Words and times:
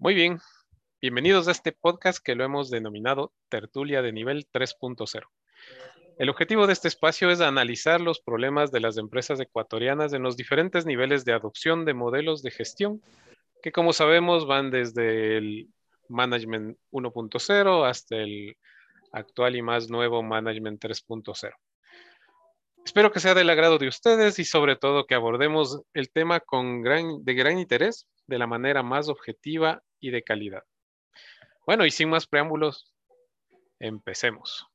Muy 0.00 0.14
bien, 0.14 0.38
bienvenidos 1.02 1.48
a 1.48 1.50
este 1.50 1.72
podcast 1.72 2.24
que 2.24 2.36
lo 2.36 2.44
hemos 2.44 2.70
denominado 2.70 3.32
Tertulia 3.48 4.00
de 4.00 4.12
Nivel 4.12 4.46
3.0. 4.52 5.24
El 6.18 6.28
objetivo 6.28 6.68
de 6.68 6.72
este 6.72 6.86
espacio 6.86 7.30
es 7.32 7.40
analizar 7.40 8.00
los 8.00 8.20
problemas 8.20 8.70
de 8.70 8.78
las 8.78 8.96
empresas 8.96 9.40
ecuatorianas 9.40 10.12
en 10.12 10.22
los 10.22 10.36
diferentes 10.36 10.86
niveles 10.86 11.24
de 11.24 11.32
adopción 11.32 11.84
de 11.84 11.94
modelos 11.94 12.42
de 12.42 12.52
gestión, 12.52 13.02
que 13.60 13.72
como 13.72 13.92
sabemos 13.92 14.46
van 14.46 14.70
desde 14.70 15.36
el 15.36 15.68
Management 16.08 16.78
1.0 16.92 17.84
hasta 17.84 18.18
el 18.18 18.56
actual 19.10 19.56
y 19.56 19.62
más 19.62 19.90
nuevo 19.90 20.22
Management 20.22 20.80
3.0. 20.80 21.54
Espero 22.84 23.10
que 23.10 23.18
sea 23.18 23.34
del 23.34 23.50
agrado 23.50 23.78
de 23.78 23.88
ustedes 23.88 24.38
y 24.38 24.44
sobre 24.44 24.76
todo 24.76 25.06
que 25.06 25.16
abordemos 25.16 25.82
el 25.92 26.12
tema 26.12 26.38
con 26.38 26.82
gran, 26.82 27.24
de 27.24 27.34
gran 27.34 27.58
interés, 27.58 28.06
de 28.28 28.38
la 28.38 28.46
manera 28.46 28.84
más 28.84 29.08
objetiva 29.08 29.82
y 30.00 30.10
de 30.10 30.22
calidad. 30.22 30.64
Bueno, 31.66 31.84
y 31.84 31.90
sin 31.90 32.08
más 32.08 32.26
preámbulos, 32.26 32.94
empecemos. 33.78 34.66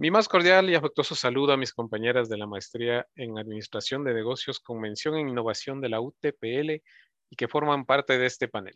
Mi 0.00 0.10
más 0.10 0.28
cordial 0.28 0.70
y 0.70 0.74
afectuoso 0.74 1.14
saludo 1.14 1.52
a 1.52 1.58
mis 1.58 1.74
compañeras 1.74 2.30
de 2.30 2.38
la 2.38 2.46
maestría 2.46 3.06
en 3.16 3.38
Administración 3.38 4.02
de 4.02 4.14
Negocios 4.14 4.58
con 4.58 4.80
mención 4.80 5.14
en 5.18 5.28
Innovación 5.28 5.82
de 5.82 5.90
la 5.90 6.00
UTPL 6.00 6.82
y 7.28 7.36
que 7.36 7.48
forman 7.48 7.84
parte 7.84 8.16
de 8.16 8.24
este 8.24 8.48
panel. 8.48 8.72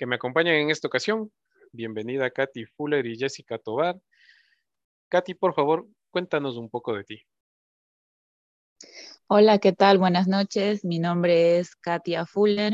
Que 0.00 0.06
me 0.06 0.16
acompañan 0.16 0.54
en 0.54 0.70
esta 0.70 0.88
ocasión, 0.88 1.30
bienvenida 1.72 2.30
Katy 2.30 2.64
Fuller 2.64 3.04
y 3.04 3.18
Jessica 3.18 3.58
Tobar. 3.58 4.00
Katy, 5.10 5.34
por 5.34 5.52
favor, 5.52 5.86
cuéntanos 6.08 6.56
un 6.56 6.70
poco 6.70 6.94
de 6.94 7.04
ti. 7.04 7.22
Hola, 9.26 9.58
¿qué 9.58 9.74
tal? 9.74 9.98
Buenas 9.98 10.26
noches. 10.26 10.86
Mi 10.86 11.00
nombre 11.00 11.58
es 11.58 11.76
Katia 11.76 12.24
Fuller. 12.24 12.72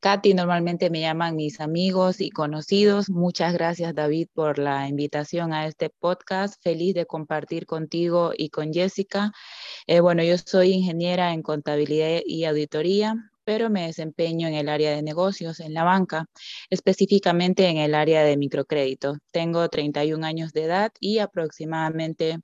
Katy, 0.00 0.32
normalmente 0.32 0.88
me 0.88 1.02
llaman 1.02 1.36
mis 1.36 1.60
amigos 1.60 2.22
y 2.22 2.30
conocidos. 2.30 3.10
Muchas 3.10 3.52
gracias, 3.52 3.94
David, 3.94 4.28
por 4.32 4.58
la 4.58 4.88
invitación 4.88 5.52
a 5.52 5.66
este 5.66 5.90
podcast. 5.90 6.54
Feliz 6.62 6.94
de 6.94 7.04
compartir 7.04 7.66
contigo 7.66 8.32
y 8.34 8.48
con 8.48 8.72
Jessica. 8.72 9.32
Eh, 9.86 10.00
bueno, 10.00 10.22
yo 10.22 10.38
soy 10.38 10.72
ingeniera 10.72 11.34
en 11.34 11.42
contabilidad 11.42 12.20
y 12.24 12.46
auditoría, 12.46 13.33
pero 13.44 13.70
me 13.70 13.86
desempeño 13.86 14.48
en 14.48 14.54
el 14.54 14.68
área 14.68 14.94
de 14.94 15.02
negocios, 15.02 15.60
en 15.60 15.74
la 15.74 15.84
banca, 15.84 16.26
específicamente 16.70 17.68
en 17.68 17.76
el 17.76 17.94
área 17.94 18.24
de 18.24 18.36
microcrédito. 18.36 19.18
Tengo 19.32 19.68
31 19.68 20.24
años 20.26 20.52
de 20.52 20.64
edad 20.64 20.92
y 21.00 21.18
aproximadamente 21.18 22.38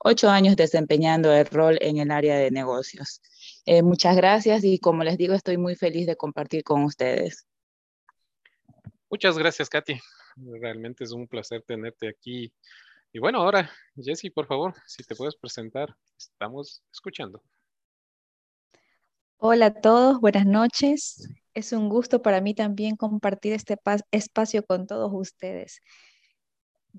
8 0.00 0.30
años 0.30 0.56
desempeñando 0.56 1.32
el 1.32 1.46
rol 1.46 1.78
en 1.80 1.98
el 1.98 2.10
área 2.10 2.36
de 2.36 2.50
negocios. 2.50 3.20
Eh, 3.66 3.82
muchas 3.82 4.16
gracias 4.16 4.64
y 4.64 4.78
como 4.78 5.04
les 5.04 5.18
digo, 5.18 5.34
estoy 5.34 5.58
muy 5.58 5.74
feliz 5.74 6.06
de 6.06 6.16
compartir 6.16 6.62
con 6.64 6.84
ustedes. 6.84 7.46
Muchas 9.10 9.38
gracias, 9.38 9.68
Katy. 9.68 9.98
Realmente 10.36 11.04
es 11.04 11.12
un 11.12 11.26
placer 11.26 11.62
tenerte 11.62 12.08
aquí. 12.08 12.52
Y 13.12 13.18
bueno, 13.18 13.40
ahora, 13.40 13.70
Jessy, 13.96 14.30
por 14.30 14.46
favor, 14.46 14.74
si 14.86 15.02
te 15.02 15.16
puedes 15.16 15.34
presentar, 15.34 15.96
estamos 16.16 16.82
escuchando. 16.92 17.42
Hola 19.38 19.66
a 19.66 19.74
todos, 19.74 20.20
buenas 20.20 20.46
noches. 20.46 21.28
Es 21.54 21.72
un 21.72 21.88
gusto 21.88 22.22
para 22.22 22.40
mí 22.40 22.54
también 22.54 22.96
compartir 22.96 23.52
este 23.52 23.76
espacio 24.10 24.64
con 24.64 24.86
todos 24.86 25.10
ustedes. 25.12 25.80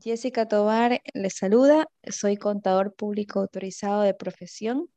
Jessica 0.02 0.48
Tobar 0.48 1.02
les 1.14 1.36
saluda, 1.38 1.88
soy 2.10 2.38
contador 2.38 2.94
público 2.96 3.40
autorizado 3.42 4.02
de 4.02 4.14
profesión 4.14 4.90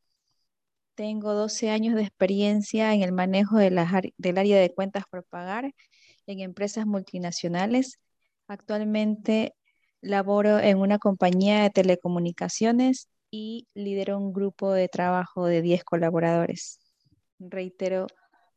tengo 0.95 1.33
12 1.35 1.71
años 1.71 1.95
de 1.95 2.03
experiencia 2.03 2.93
en 2.95 3.03
el 3.03 3.13
manejo 3.13 3.57
del 3.59 3.79
área 3.79 4.61
de 4.61 4.75
cuentas 4.75 5.05
por 5.11 5.25
pagar 5.25 5.73
en 6.27 6.41
empresas 6.41 6.87
multinacionales. 6.87 7.99
Actualmente 8.47 9.55
laboro 10.03 10.59
en 10.59 10.79
una 10.79 10.99
compañía 10.99 11.63
de 11.63 11.71
telecomunicaciones 11.71 13.09
y 13.31 13.67
lidero 13.75 14.19
un 14.19 14.33
grupo 14.33 14.73
de 14.73 14.89
trabajo 14.89 15.47
de 15.47 15.63
10 15.63 15.85
colaboradores. 15.85 16.82
Reitero 17.51 18.07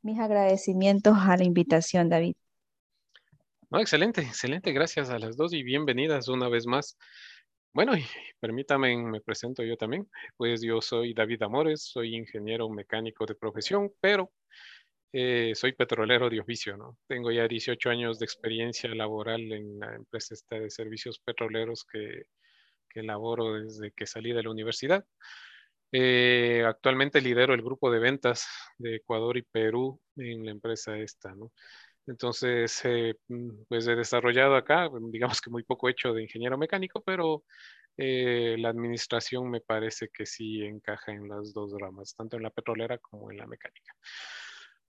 mis 0.01 0.19
agradecimientos 0.19 1.15
a 1.17 1.35
la 1.37 1.43
invitación, 1.43 2.09
David. 2.09 2.35
excelente, 3.71 4.21
excelente. 4.21 4.71
Gracias 4.71 5.09
a 5.09 5.17
las 5.17 5.35
dos 5.35 5.53
y 5.53 5.63
bienvenidas 5.63 6.27
una 6.27 6.47
vez 6.49 6.67
más. 6.67 6.97
Bueno, 7.73 7.93
permítame, 8.39 8.95
me 8.97 9.21
presento 9.21 9.63
yo 9.63 9.75
también. 9.75 10.07
Pues 10.37 10.61
yo 10.61 10.79
soy 10.81 11.13
David 11.13 11.41
Amores, 11.43 11.81
soy 11.83 12.15
ingeniero 12.15 12.69
mecánico 12.69 13.25
de 13.25 13.35
profesión, 13.35 13.91
pero 13.99 14.31
eh, 15.11 15.53
soy 15.55 15.73
petrolero 15.73 16.29
de 16.29 16.39
oficio, 16.39 16.77
¿no? 16.77 16.97
Tengo 17.07 17.31
ya 17.31 17.47
18 17.47 17.89
años 17.89 18.19
de 18.19 18.25
experiencia 18.25 18.93
laboral 18.93 19.51
en 19.51 19.79
la 19.79 19.95
empresa 19.95 20.35
de 20.51 20.69
servicios 20.69 21.19
petroleros 21.19 21.85
que, 21.85 22.27
que 22.89 23.01
laboro 23.01 23.55
desde 23.55 23.91
que 23.91 24.05
salí 24.05 24.31
de 24.31 24.43
la 24.43 24.51
universidad. 24.51 25.03
Eh, 25.97 26.61
actualmente 26.67 27.21
lidero 27.21 27.53
el 27.53 27.61
grupo 27.61 27.89
de 27.89 27.99
ventas 27.99 28.45
de 28.77 28.97
Ecuador 28.97 29.37
y 29.37 29.43
Perú 29.43 30.01
en 30.17 30.43
la 30.43 30.51
empresa 30.51 30.97
esta. 30.97 31.33
Entonces, 32.05 32.81
eh, 32.83 33.15
mm, 33.29 33.63
pues 33.69 33.87
he 33.87 33.95
desarrollado 33.95 34.57
acá, 34.57 34.89
digamos 35.39 35.39
que 35.39 35.49
muy 35.49 35.63
poco 35.63 35.87
hecho 35.87 36.13
de 36.13 36.23
ingeniero 36.23 36.57
mecánico, 36.57 37.01
pero 37.01 37.45
eh, 37.95 38.57
la 38.59 38.69
administración 38.69 39.49
me 39.49 39.61
parece 39.61 40.09
que 40.13 40.25
sí 40.25 40.63
encaja 40.63 41.13
en 41.13 41.29
las 41.29 41.53
dos 41.53 41.71
ramas, 41.79 42.13
tanto 42.13 42.35
en 42.35 42.43
la 42.43 42.49
petrolera 42.49 42.97
como 42.97 43.31
en 43.31 43.37
la 43.37 43.47
mecánica. 43.47 43.93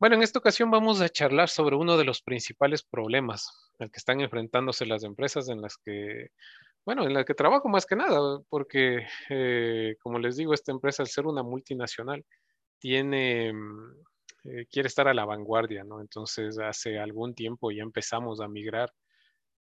Bueno, 0.01 0.17
en 0.17 0.25
esta 0.25 0.41
ocasión 0.41 0.73
vamos 0.73 1.01
a 1.01 1.09
charlar 1.09 1.49
sobre 1.49 1.77
uno 1.77 1.97
de 1.97 2.05
los 2.05 2.21
principales 2.21 2.83
problemas 2.83 3.71
al 3.79 3.93
que 3.93 3.99
están 3.99 4.21
enfrentándose 4.21 4.87
las 4.87 5.05
empresas 5.05 5.49
en 5.51 5.63
las 5.63 5.77
que, 5.79 6.31
bueno, 6.87 7.05
en 7.05 7.13
las 7.15 7.27
que 7.27 7.35
trabajo 7.35 7.69
más 7.69 7.85
que 7.87 7.97
nada, 7.97 8.41
porque, 8.49 9.07
eh, 9.31 9.97
como 10.01 10.19
les 10.19 10.37
digo, 10.37 10.55
esta 10.55 10.73
empresa, 10.73 11.03
al 11.03 11.09
ser 11.09 11.27
una 11.27 11.43
multinacional, 11.43 12.25
tiene 12.79 13.53
mm, 13.53 14.05
eh, 14.47 14.67
quiere 14.71 14.89
estar 14.89 15.09
a 15.09 15.15
la 15.15 15.25
vanguardia, 15.25 15.85
¿no? 15.85 16.01
Entonces, 16.01 16.59
hace 16.59 16.99
algún 16.99 17.35
tiempo 17.35 17.71
ya 17.73 17.83
empezamos 17.83 18.41
a 18.41 18.49
migrar 18.49 18.93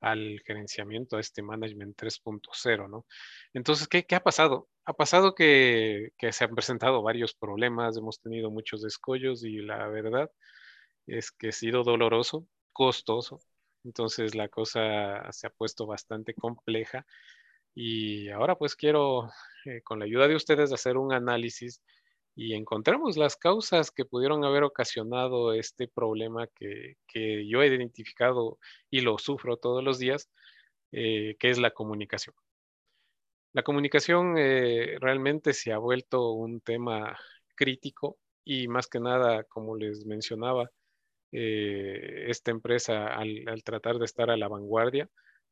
al 0.02 0.42
gerenciamiento, 0.46 1.18
a 1.18 1.22
este 1.22 1.42
management 1.42 1.96
3.0, 1.98 2.90
¿no? 2.90 3.06
Entonces, 3.54 3.88
¿qué, 3.88 4.06
ha 4.16 4.24
pasado? 4.24 4.70
Ha 4.86 4.94
pasado 4.94 5.36
que, 5.36 6.12
se 6.32 6.44
han 6.44 6.56
presentado 6.56 7.02
varios 7.04 7.34
problemas, 7.36 7.98
hemos 7.98 8.20
tenido 8.20 8.52
muchos 8.52 8.82
descollos 8.82 9.44
y 9.46 9.58
la 9.62 9.88
verdad 9.88 10.30
es 11.08 11.32
que 11.32 11.50
ha 11.50 11.52
sido 11.54 11.84
doloroso, 11.84 12.48
costoso. 12.74 13.40
Entonces, 13.84 14.36
la 14.36 14.48
cosa 14.50 15.32
se 15.32 15.48
ha 15.48 15.50
puesto 15.50 15.86
bastante 15.86 16.34
compleja 16.34 17.06
y 17.76 18.30
ahora 18.30 18.56
pues 18.56 18.76
quiero, 18.76 19.30
eh, 19.66 19.82
con 19.84 20.00
la 20.00 20.06
ayuda 20.06 20.28
de 20.28 20.36
ustedes, 20.36 20.72
hacer 20.72 20.98
un 20.98 21.14
análisis 21.14 21.82
y 22.36 22.54
encontramos 22.56 23.18
las 23.18 23.36
causas 23.38 23.92
que 23.92 24.06
pudieron 24.06 24.44
haber 24.46 24.64
ocasionado 24.64 25.54
este 25.54 25.88
problema 25.88 26.48
que, 26.48 26.98
yo 27.48 27.62
he 27.62 27.68
identificado 27.68 28.60
y 28.90 29.02
lo 29.02 29.18
sufro 29.18 29.58
todos 29.58 29.84
los 29.84 30.00
días, 30.00 30.30
eh, 30.92 31.36
que 31.40 31.50
es 31.50 31.60
la 31.60 31.72
comunicación. 31.72 32.36
La 33.54 33.64
comunicación 33.64 34.36
eh, 34.38 34.98
realmente 35.00 35.54
se 35.54 35.74
ha 35.74 35.78
vuelto 35.78 36.32
un 36.32 36.60
tema 36.62 37.18
crítico 37.56 38.18
y 38.44 38.68
más 38.68 38.88
que 38.88 39.00
nada, 39.00 39.44
como 39.44 39.76
les 39.76 40.06
mencionaba, 40.06 40.72
eh, 41.34 42.26
esta 42.30 42.52
empresa 42.52 43.08
al, 43.08 43.44
tratar 43.64 44.00
de 44.00 44.06
estar 44.06 44.30
a 44.30 44.38
la 44.38 44.48
vanguardia, 44.48 45.10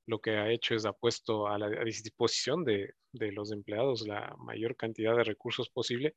lo 0.07 0.19
que 0.19 0.31
ha 0.37 0.49
hecho 0.49 0.75
es 0.75 0.85
ha 0.85 0.93
puesto 0.93 1.47
a 1.47 1.57
la 1.57 1.69
disposición 1.83 2.63
de, 2.63 2.93
de 3.11 3.31
los 3.31 3.51
empleados 3.51 4.07
la 4.07 4.33
mayor 4.37 4.75
cantidad 4.75 5.15
de 5.15 5.23
recursos 5.23 5.69
posible 5.69 6.15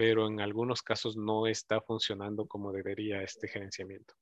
pero 0.00 0.26
en 0.26 0.40
algunos 0.40 0.82
casos 0.82 1.14
no 1.18 1.46
está 1.46 1.82
funcionando 1.82 2.46
como 2.46 2.72
debería 2.72 3.22
este 3.22 3.48
gerenciamiento. 3.48 4.14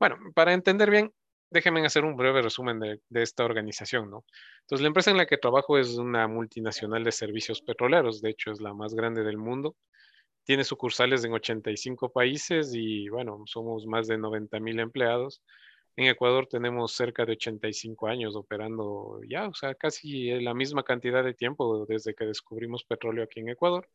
Bueno, 0.00 0.16
para 0.34 0.54
entender 0.54 0.90
bien, 0.90 1.12
déjenme 1.50 1.84
hacer 1.84 2.06
un 2.06 2.16
breve 2.16 2.40
resumen 2.40 2.80
de, 2.80 2.98
esta 3.10 3.44
organización, 3.44 4.10
¿no? 4.10 4.24
Entonces, 4.62 4.80
la 4.80 4.86
empresa 4.86 5.10
en 5.10 5.18
la 5.18 5.26
que 5.26 5.36
trabajo 5.36 5.76
es 5.76 5.98
una 5.98 6.26
multinacional 6.28 7.04
de 7.04 7.12
servicios 7.12 7.60
petroleros, 7.60 8.22
de 8.22 8.30
hecho 8.30 8.52
es 8.52 8.62
la 8.62 8.72
más 8.72 8.94
grande 8.94 9.22
del 9.22 9.36
mundo. 9.36 9.76
Tiene 10.44 10.64
sucursales 10.64 11.24
en 11.24 11.32
85 11.32 12.10
países 12.10 12.72
y, 12.74 13.08
bueno, 13.08 13.44
somos 13.46 13.86
más 13.86 14.08
de 14.08 14.18
90 14.18 14.58
mil 14.60 14.80
empleados. 14.80 15.42
En 15.94 16.06
Ecuador 16.06 16.46
tenemos 16.46 16.92
cerca 16.92 17.24
de 17.26 17.32
85 17.32 18.06
años 18.08 18.34
operando 18.34 19.20
ya, 19.28 19.46
o 19.48 19.54
sea, 19.54 19.74
casi 19.74 20.30
la 20.40 20.54
misma 20.54 20.82
cantidad 20.82 21.22
de 21.22 21.34
tiempo 21.34 21.84
desde 21.86 22.14
que 22.14 22.24
descubrimos 22.24 22.82
petróleo 22.84 23.24
aquí 23.24 23.40
en 23.40 23.50
Ecuador. 23.50 23.88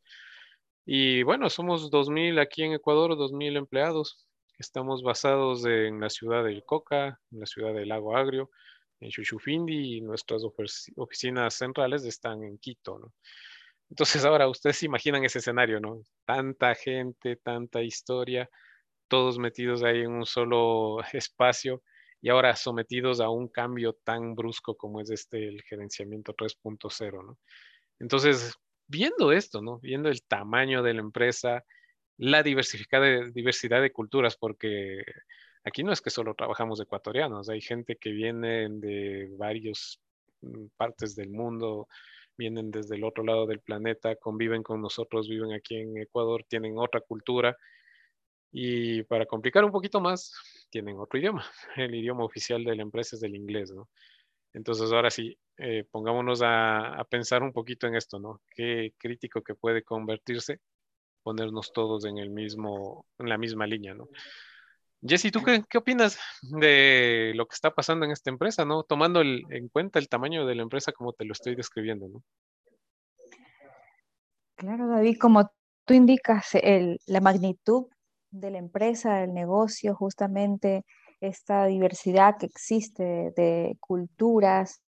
Y 0.86 1.22
bueno, 1.24 1.50
somos 1.50 1.90
2.000 1.90 2.40
aquí 2.40 2.62
en 2.62 2.72
Ecuador, 2.72 3.10
2.000 3.10 3.56
empleados. 3.56 4.26
Estamos 4.58 5.02
basados 5.02 5.66
en 5.66 6.00
la 6.00 6.08
ciudad 6.08 6.44
del 6.44 6.64
Coca, 6.64 7.20
en 7.30 7.40
la 7.40 7.46
ciudad 7.46 7.74
del 7.74 7.88
Lago 7.88 8.16
Agrio, 8.16 8.50
en 9.00 9.10
Chuchufindi 9.10 9.96
y 9.96 10.00
nuestras 10.00 10.42
oficinas 10.96 11.54
centrales 11.54 12.04
están 12.04 12.42
en 12.42 12.58
Quito, 12.58 12.98
¿no? 12.98 13.12
Entonces 13.90 14.24
ahora 14.24 14.48
ustedes 14.48 14.78
se 14.78 14.86
imaginan 14.86 15.24
ese 15.24 15.38
escenario, 15.38 15.80
¿no? 15.80 16.02
Tanta 16.24 16.74
gente, 16.74 17.36
tanta 17.36 17.82
historia, 17.82 18.48
todos 19.08 19.38
metidos 19.38 19.82
ahí 19.82 20.00
en 20.00 20.12
un 20.12 20.26
solo 20.26 20.98
espacio 21.12 21.82
y 22.20 22.30
ahora 22.30 22.56
sometidos 22.56 23.20
a 23.20 23.30
un 23.30 23.48
cambio 23.48 23.94
tan 24.04 24.34
brusco 24.34 24.76
como 24.76 25.00
es 25.00 25.10
este, 25.10 25.48
el 25.48 25.62
gerenciamiento 25.62 26.34
3.0, 26.34 27.24
¿no? 27.24 27.38
Entonces, 28.00 28.54
viendo 28.86 29.32
esto, 29.32 29.62
¿no? 29.62 29.78
Viendo 29.80 30.08
el 30.08 30.22
tamaño 30.24 30.82
de 30.82 30.94
la 30.94 31.00
empresa, 31.00 31.64
la 32.16 32.42
diversificada 32.42 33.24
diversidad 33.32 33.80
de 33.80 33.92
culturas, 33.92 34.36
porque 34.36 35.02
aquí 35.64 35.84
no 35.84 35.92
es 35.92 36.00
que 36.00 36.10
solo 36.10 36.34
trabajamos 36.34 36.80
ecuatorianos, 36.80 37.48
hay 37.48 37.60
gente 37.60 37.96
que 37.96 38.10
viene 38.10 38.68
de 38.70 39.28
varias 39.36 40.00
mm, 40.40 40.66
partes 40.76 41.14
del 41.14 41.30
mundo, 41.30 41.88
vienen 42.38 42.70
desde 42.70 42.96
el 42.96 43.04
otro 43.04 43.24
lado 43.24 43.46
del 43.46 43.60
planeta, 43.60 44.16
conviven 44.16 44.62
con 44.62 44.80
nosotros, 44.80 45.28
viven 45.28 45.52
aquí 45.52 45.76
en 45.76 45.98
Ecuador, 45.98 46.44
tienen 46.48 46.78
otra 46.78 47.00
cultura 47.00 47.56
y 48.50 49.02
para 49.04 49.26
complicar 49.26 49.64
un 49.64 49.72
poquito 49.72 50.00
más, 50.00 50.32
tienen 50.70 50.98
otro 50.98 51.18
idioma. 51.18 51.44
El 51.76 51.94
idioma 51.94 52.24
oficial 52.24 52.64
de 52.64 52.76
la 52.76 52.82
empresa 52.82 53.16
es 53.16 53.22
el 53.22 53.34
inglés, 53.34 53.72
¿no? 53.72 53.88
Entonces, 54.54 54.90
ahora 54.92 55.10
sí, 55.10 55.38
eh, 55.58 55.84
pongámonos 55.90 56.40
a, 56.42 57.04
pensar 57.10 57.42
un 57.42 57.52
poquito 57.52 57.86
en 57.86 57.94
esto, 57.94 58.18
¿no? 58.18 58.40
Qué 58.50 58.94
crítico 58.98 59.42
que 59.42 59.54
puede 59.54 59.82
convertirse 59.82 60.60
ponernos 61.22 61.72
todos 61.72 62.06
en 62.06 62.18
el 62.18 62.30
mismo, 62.30 63.06
en 63.18 63.28
la 63.28 63.36
misma 63.36 63.66
línea, 63.66 63.94
¿no? 63.94 64.08
Jesse, 65.00 65.30
¿tú 65.30 65.42
qué, 65.42 65.62
qué, 65.68 65.78
opinas 65.78 66.18
de 66.42 67.32
lo 67.36 67.46
que 67.46 67.54
está 67.54 67.72
pasando 67.72 68.04
en 68.04 68.10
esta 68.10 68.30
empresa, 68.30 68.64
¿no? 68.64 68.82
Tomando 68.82 69.22
en 69.22 69.68
cuenta 69.68 69.98
el 69.98 70.08
tamaño 70.08 70.44
de 70.44 70.56
la 70.56 70.62
empresa 70.62 70.92
como 70.92 71.12
te 71.12 71.24
lo 71.24 71.32
estoy 71.32 71.54
describiendo, 71.54 72.08
¿no? 72.08 72.22
Claro, 74.56 74.88
David, 74.88 75.18
como 75.20 75.52
tú 75.84 75.94
indicas, 75.94 76.48
el, 76.54 76.98
la 77.06 77.20
magnitud 77.20 77.86
de 78.30 78.50
la 78.50 78.58
empresa, 78.58 79.20
del 79.20 79.32
negocio, 79.32 79.94
justamente 79.94 80.84
esta 81.20 81.66
diversidad 81.66 82.36
que 82.38 82.46
existe 82.46 83.32
de 83.36 83.76
culturas, 83.78 84.82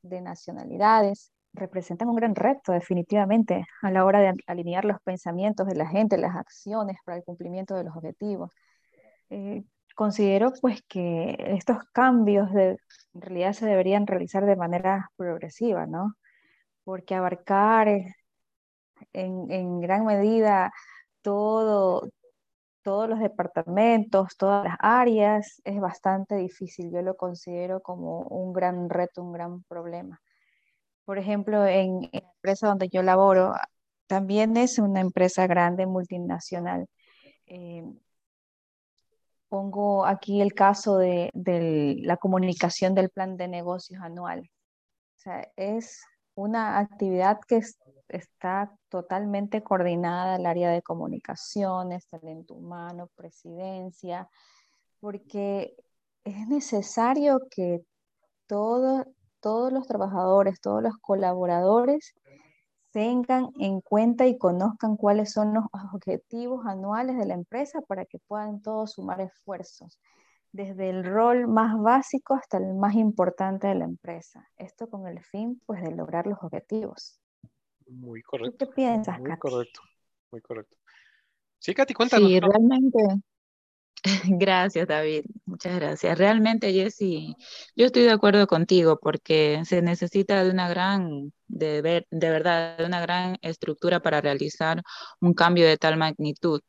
de 0.00 0.22
nacionalidades, 0.22 1.33
representan 1.54 2.08
un 2.08 2.16
gran 2.16 2.34
reto 2.34 2.72
definitivamente 2.72 3.66
a 3.82 3.90
la 3.90 4.04
hora 4.04 4.20
de 4.20 4.34
alinear 4.46 4.84
los 4.84 5.00
pensamientos 5.02 5.66
de 5.66 5.76
la 5.76 5.88
gente, 5.88 6.18
las 6.18 6.36
acciones 6.36 6.96
para 7.04 7.18
el 7.18 7.24
cumplimiento 7.24 7.74
de 7.76 7.84
los 7.84 7.96
objetivos. 7.96 8.50
Eh, 9.30 9.64
considero 9.94 10.52
pues 10.60 10.82
que 10.88 11.36
estos 11.38 11.78
cambios 11.92 12.52
de, 12.52 12.78
en 13.14 13.20
realidad 13.20 13.52
se 13.52 13.66
deberían 13.66 14.06
realizar 14.06 14.44
de 14.46 14.56
manera 14.56 15.10
progresiva, 15.16 15.86
¿no? 15.86 16.14
Porque 16.84 17.14
abarcar 17.14 17.88
eh, 17.88 18.14
en, 19.12 19.80
gran 19.80 20.04
medida 20.06 20.72
todo, 21.22 22.08
todos 22.82 23.08
los 23.08 23.20
departamentos, 23.20 24.36
todas 24.36 24.64
las 24.64 24.76
áreas, 24.80 25.60
es 25.64 25.80
bastante 25.80 26.36
difícil. 26.36 26.90
Yo 26.92 27.02
lo 27.02 27.16
considero 27.16 27.80
como 27.82 28.20
un 28.22 28.52
gran 28.52 28.90
reto, 28.90 29.22
un 29.22 29.32
gran 29.32 29.62
problema. 29.64 30.20
Por 31.04 31.18
ejemplo, 31.18 31.66
en, 31.66 32.02
la 32.12 32.20
empresa 32.20 32.68
donde 32.68 32.88
yo 32.88 33.02
laboro, 33.02 33.54
también 34.06 34.56
es 34.56 34.78
una 34.78 35.00
empresa 35.00 35.46
grande, 35.46 35.86
multinacional. 35.86 36.86
Eh, 37.46 37.84
pongo 39.48 40.04
aquí 40.04 40.40
el 40.40 40.52
caso 40.52 40.98
de, 40.98 41.30
la 42.02 42.16
comunicación 42.16 42.94
del 42.94 43.10
plan 43.10 43.36
de 43.36 43.48
negocios 43.48 44.02
anual. 44.02 44.50
Es 45.56 46.02
una 46.34 46.78
actividad 46.80 47.38
que 47.46 47.62
está 48.08 48.76
totalmente 48.88 49.62
coordinada 49.62 50.36
el 50.36 50.46
área 50.46 50.70
de 50.70 50.82
comunicaciones, 50.82 52.08
talento 52.08 52.54
humano, 52.54 53.08
presidencia, 53.14 54.28
porque 55.00 55.76
es 56.24 56.48
necesario 56.48 57.40
que 57.50 57.84
todos 58.46 59.06
los 59.72 59.86
trabajadores, 59.86 60.60
todos 60.60 60.82
los 60.82 60.96
colaboradores 60.98 62.14
tengan 62.90 63.48
en 63.58 63.80
cuenta 63.80 64.26
y 64.26 64.38
conozcan 64.38 64.96
cuáles 64.96 65.32
son 65.32 65.52
los 65.54 65.64
objetivos 65.92 66.64
anuales 66.66 67.18
de 67.18 67.26
la 67.26 67.34
empresa 67.34 67.80
para 67.82 68.04
que 68.06 68.18
puedan 68.20 68.62
todos 68.62 68.92
sumar 68.92 69.20
esfuerzos 69.20 69.98
desde 70.52 70.88
el 70.88 71.04
rol 71.04 71.48
más 71.48 71.76
básico 71.80 72.34
hasta 72.34 72.58
el 72.58 72.74
más 72.74 72.94
importante 72.94 73.66
de 73.66 73.74
la 73.74 73.84
empresa. 73.84 74.48
Esto 74.56 74.88
con 74.88 75.08
el 75.08 75.20
fin, 75.24 75.60
pues, 75.66 75.82
de 75.82 75.90
lograr 75.90 76.28
los 76.28 76.38
objetivos. 76.42 77.20
Muy 77.88 78.22
correcto. 78.22 78.56
¿Qué 78.58 78.72
piensas, 78.72 79.18
Muy 79.18 79.36
correcto, 79.36 79.80
muy 80.30 80.40
correcto. 80.40 80.76
Sí, 81.58 81.74
Katy, 81.74 81.94
cuéntanos. 81.94 82.28
Sí, 82.30 82.38
realmente. 82.38 82.98
Gracias, 84.38 84.86
David. 84.86 85.24
Muchas 85.46 85.76
gracias. 85.76 86.18
Realmente, 86.18 86.72
Jessy, 86.72 87.34
yo 87.74 87.86
estoy 87.86 88.02
de 88.02 88.10
acuerdo 88.10 88.46
contigo 88.46 88.98
porque 89.00 89.62
se 89.64 89.80
necesita 89.80 90.42
de 90.44 90.50
una 90.50 90.68
gran, 90.68 91.32
de, 91.48 91.80
ver, 91.80 92.06
de 92.10 92.30
verdad, 92.30 92.76
de 92.76 92.84
una 92.84 93.00
gran 93.00 93.38
estructura 93.40 94.00
para 94.00 94.20
realizar 94.20 94.82
un 95.20 95.32
cambio 95.32 95.66
de 95.66 95.78
tal 95.78 95.96
magnitud 95.96 96.60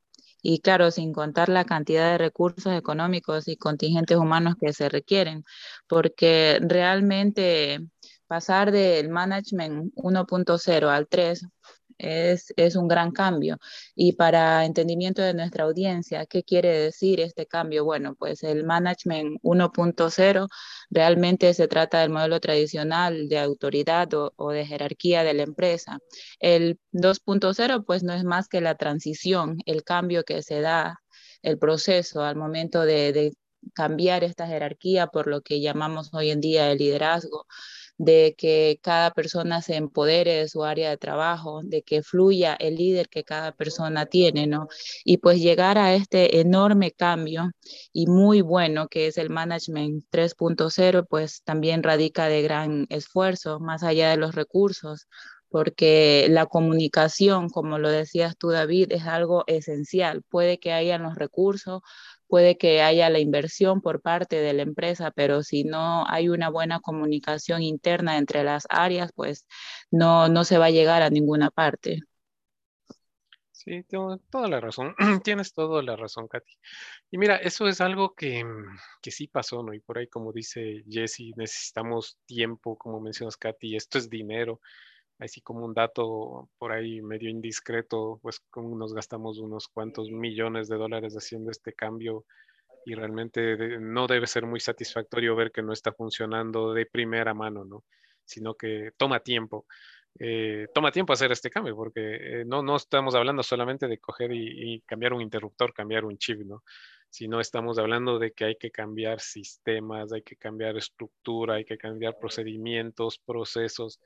y 0.42 0.60
claro, 0.62 0.92
sin 0.92 1.12
contar 1.12 1.50
la 1.50 1.66
cantidad 1.66 2.12
de 2.12 2.20
recursos 2.20 2.72
económicos 2.74 3.48
y 3.48 3.58
contingentes 3.58 4.18
humanos 4.18 4.56
que 4.62 4.74
se 4.74 4.90
requieren, 4.90 5.44
porque 5.88 6.60
realmente 6.62 7.80
pasar 8.28 8.72
del 8.72 9.10
management 9.10 9.92
1.0 9.96 10.88
al 10.90 11.08
3 11.08 11.48
es, 11.97 12.53
es, 12.57 12.75
un 12.75 12.88
gran 12.88 13.12
cambio. 13.12 13.57
Y 13.95 14.13
para 14.13 14.65
entendimiento 14.65 15.21
de 15.21 15.33
nuestra 15.33 15.65
audiencia, 15.65 16.25
¿qué 16.25 16.44
quiere 16.44 16.69
decir 16.79 17.20
este 17.22 17.46
cambio? 17.46 17.86
Bueno, 17.86 18.15
pues 18.15 18.43
el 18.43 18.63
management 18.63 19.39
1.0 19.43 20.48
realmente 20.89 21.53
se 21.53 21.67
trata 21.67 22.01
del 22.01 22.10
modelo 22.10 22.39
tradicional 22.39 23.29
de 23.29 23.39
autoridad 23.39 24.10
o, 24.13 24.51
de 24.51 24.65
jerarquía 24.65 25.24
de 25.24 25.34
la 25.34 25.43
empresa. 25.43 26.00
El 26.39 26.79
2.0 26.91 27.86
pues 27.86 28.03
no 28.03 28.13
es 28.13 28.24
más 28.24 28.48
que 28.48 28.62
la 28.62 28.75
transición, 28.75 29.58
el 29.65 29.84
cambio 29.84 30.24
que 30.24 30.41
se 30.41 30.62
da, 30.62 31.00
el 31.41 31.58
proceso 31.60 32.24
al 32.24 32.36
momento 32.36 32.81
de, 32.81 33.13
de 33.13 33.34
cambiar 33.74 34.24
esta 34.24 34.48
jerarquía 34.48 35.08
por 35.08 35.27
lo 35.27 35.41
que 35.41 35.62
llamamos 35.62 36.13
hoy 36.13 36.31
en 36.31 36.41
día 36.41 36.72
el 36.72 36.77
liderazgo 36.77 37.46
de 37.98 38.36
que 38.38 38.80
cada 38.82 39.12
persona 39.12 39.62
se 39.62 39.75
empodere 39.75 40.34
de 40.34 40.48
su 40.50 40.64
área 40.64 40.90
de 40.90 40.98
trabajo, 40.98 41.62
de 41.64 41.82
que 41.84 42.04
fluya 42.04 42.56
el 42.56 42.75
líder 42.75 43.10
que 43.10 43.24
cada 43.24 43.52
persona 43.54 44.06
tiene, 44.06 44.48
¿no? 44.48 44.68
Y 45.04 45.18
pues 45.18 45.40
llegar 45.40 45.78
a 45.78 45.94
este 45.94 46.40
enorme 46.42 46.92
cambio 46.92 47.52
y 47.94 48.08
muy 48.08 48.42
bueno 48.42 48.88
que 48.88 49.08
es 49.08 49.18
el 49.18 49.30
Management 49.30 50.06
3.0, 50.12 51.06
pues 51.08 51.42
también 51.44 51.84
radica 51.84 52.28
de 52.28 52.42
gran 52.42 52.86
esfuerzo, 52.90 53.60
más 53.60 53.84
allá 53.84 54.10
de 54.10 54.18
los 54.18 54.36
recursos, 54.36 55.08
porque 55.50 56.28
la 56.30 56.48
comunicación, 56.48 57.50
como 57.50 57.78
lo 57.80 57.90
decías 57.90 58.36
tú, 58.38 58.50
David, 58.50 58.92
es 58.92 59.04
algo 59.04 59.46
esencial. 59.48 60.22
Puede 60.24 60.60
que 60.60 60.74
hayan 60.74 61.04
los 61.04 61.16
recursos, 61.16 61.82
puede 62.27 62.58
que 62.58 62.82
haya 62.82 63.10
la 63.10 63.20
inversión 63.20 63.82
por 63.82 64.01
parte 64.01 64.38
de 64.38 64.53
la 64.53 64.63
empresa, 64.63 65.12
pero 65.12 65.44
si 65.44 65.63
no 65.63 66.05
hay 66.08 66.29
una 66.29 66.50
buena 66.50 66.79
comunicación 66.79 67.62
interna 67.63 68.17
entre 68.17 68.44
las 68.44 68.65
áreas, 68.70 69.12
pues 69.15 69.48
no, 69.91 70.29
no 70.29 70.44
se 70.44 70.58
va 70.58 70.65
a 70.65 70.72
llegar 70.72 71.01
a 71.01 71.10
ninguna 71.10 71.51
parte. 71.51 72.01
Sí, 73.65 73.84
tengo 73.84 74.17
toda 74.29 74.48
la 74.48 74.60
razón. 74.60 74.94
Tienes 75.24 75.53
toda 75.53 75.82
la 75.82 75.96
razón, 75.96 76.27
Katy. 76.27 76.51
Y 77.10 77.17
mira, 77.17 77.38
eso 77.38 77.67
es 77.67 77.82
algo 77.82 78.13
que, 78.13 78.44
que 79.01 79.10
sí 79.10 79.27
pasó, 79.27 79.63
¿no? 79.63 79.74
Y 79.74 79.79
por 79.79 79.98
ahí, 79.98 80.08
como 80.08 80.32
dice 80.32 80.84
Jesse, 80.88 81.34
necesitamos 81.36 82.20
tiempo, 82.27 82.77
como 82.77 83.00
mencionas, 83.01 83.38
Katy, 83.38 83.75
esto 83.75 83.98
es 83.98 84.08
dinero 84.10 84.62
así 85.19 85.41
como 85.41 85.65
un 85.65 85.74
dato 85.74 86.50
por 86.57 86.72
ahí 86.72 87.01
medio 87.01 87.29
indiscreto, 87.29 88.19
pues 88.22 88.39
como 88.50 88.75
nos 88.77 88.93
gastamos 88.93 89.39
unos 89.39 89.67
cuantos 89.67 90.12
millones 90.12 90.67
de 90.67 90.77
dólares 90.77 91.15
haciendo 91.15 91.51
este 91.51 91.74
cambio 91.74 92.25
y 92.86 92.93
realmente 92.93 93.79
no 93.79 94.07
debe 94.07 94.27
ser 94.27 94.45
muy 94.45 94.60
satisfactorio 94.60 95.36
ver 95.36 95.51
que 95.51 95.63
no 95.63 95.74
está 95.74 95.91
funcionando 95.91 96.74
de 96.74 96.86
primera 96.86 97.34
mano, 97.34 97.65
¿no? 97.65 97.84
Sino 98.24 98.55
que 98.55 98.91
toma 98.98 99.22
tiempo. 99.22 99.65
Eh, 100.19 100.67
toma 100.74 100.91
tiempo 100.91 101.12
hacer 101.12 101.31
este 101.31 101.50
cambio, 101.50 101.75
porque 101.75 102.41
eh, 102.41 102.45
no, 102.45 102.62
no 102.62 102.75
estamos 102.75 103.15
hablando 103.15 103.43
solamente 103.43 103.88
de 103.88 103.98
coger 103.98 104.31
y, 104.31 104.75
y, 104.75 104.81
cambiar 104.81 105.13
un 105.13 105.22
interruptor, 105.22 105.74
cambiar 105.74 106.05
un 106.05 106.17
chip, 106.17 106.39
¿no? 106.45 106.63
Sino 107.10 107.39
estamos 107.41 107.79
hablando 107.79 108.19
de 108.19 108.31
que 108.31 108.45
hay 108.45 108.55
que 108.55 108.72
cambiar 108.72 109.19
sistemas, 109.19 110.13
hay 110.13 110.22
que 110.22 110.36
cambiar 110.38 110.77
estructura, 110.77 111.55
hay 111.55 111.65
que 111.65 111.77
cambiar 111.77 112.17
procedimientos, 112.19 113.19
procesos. 113.19 114.00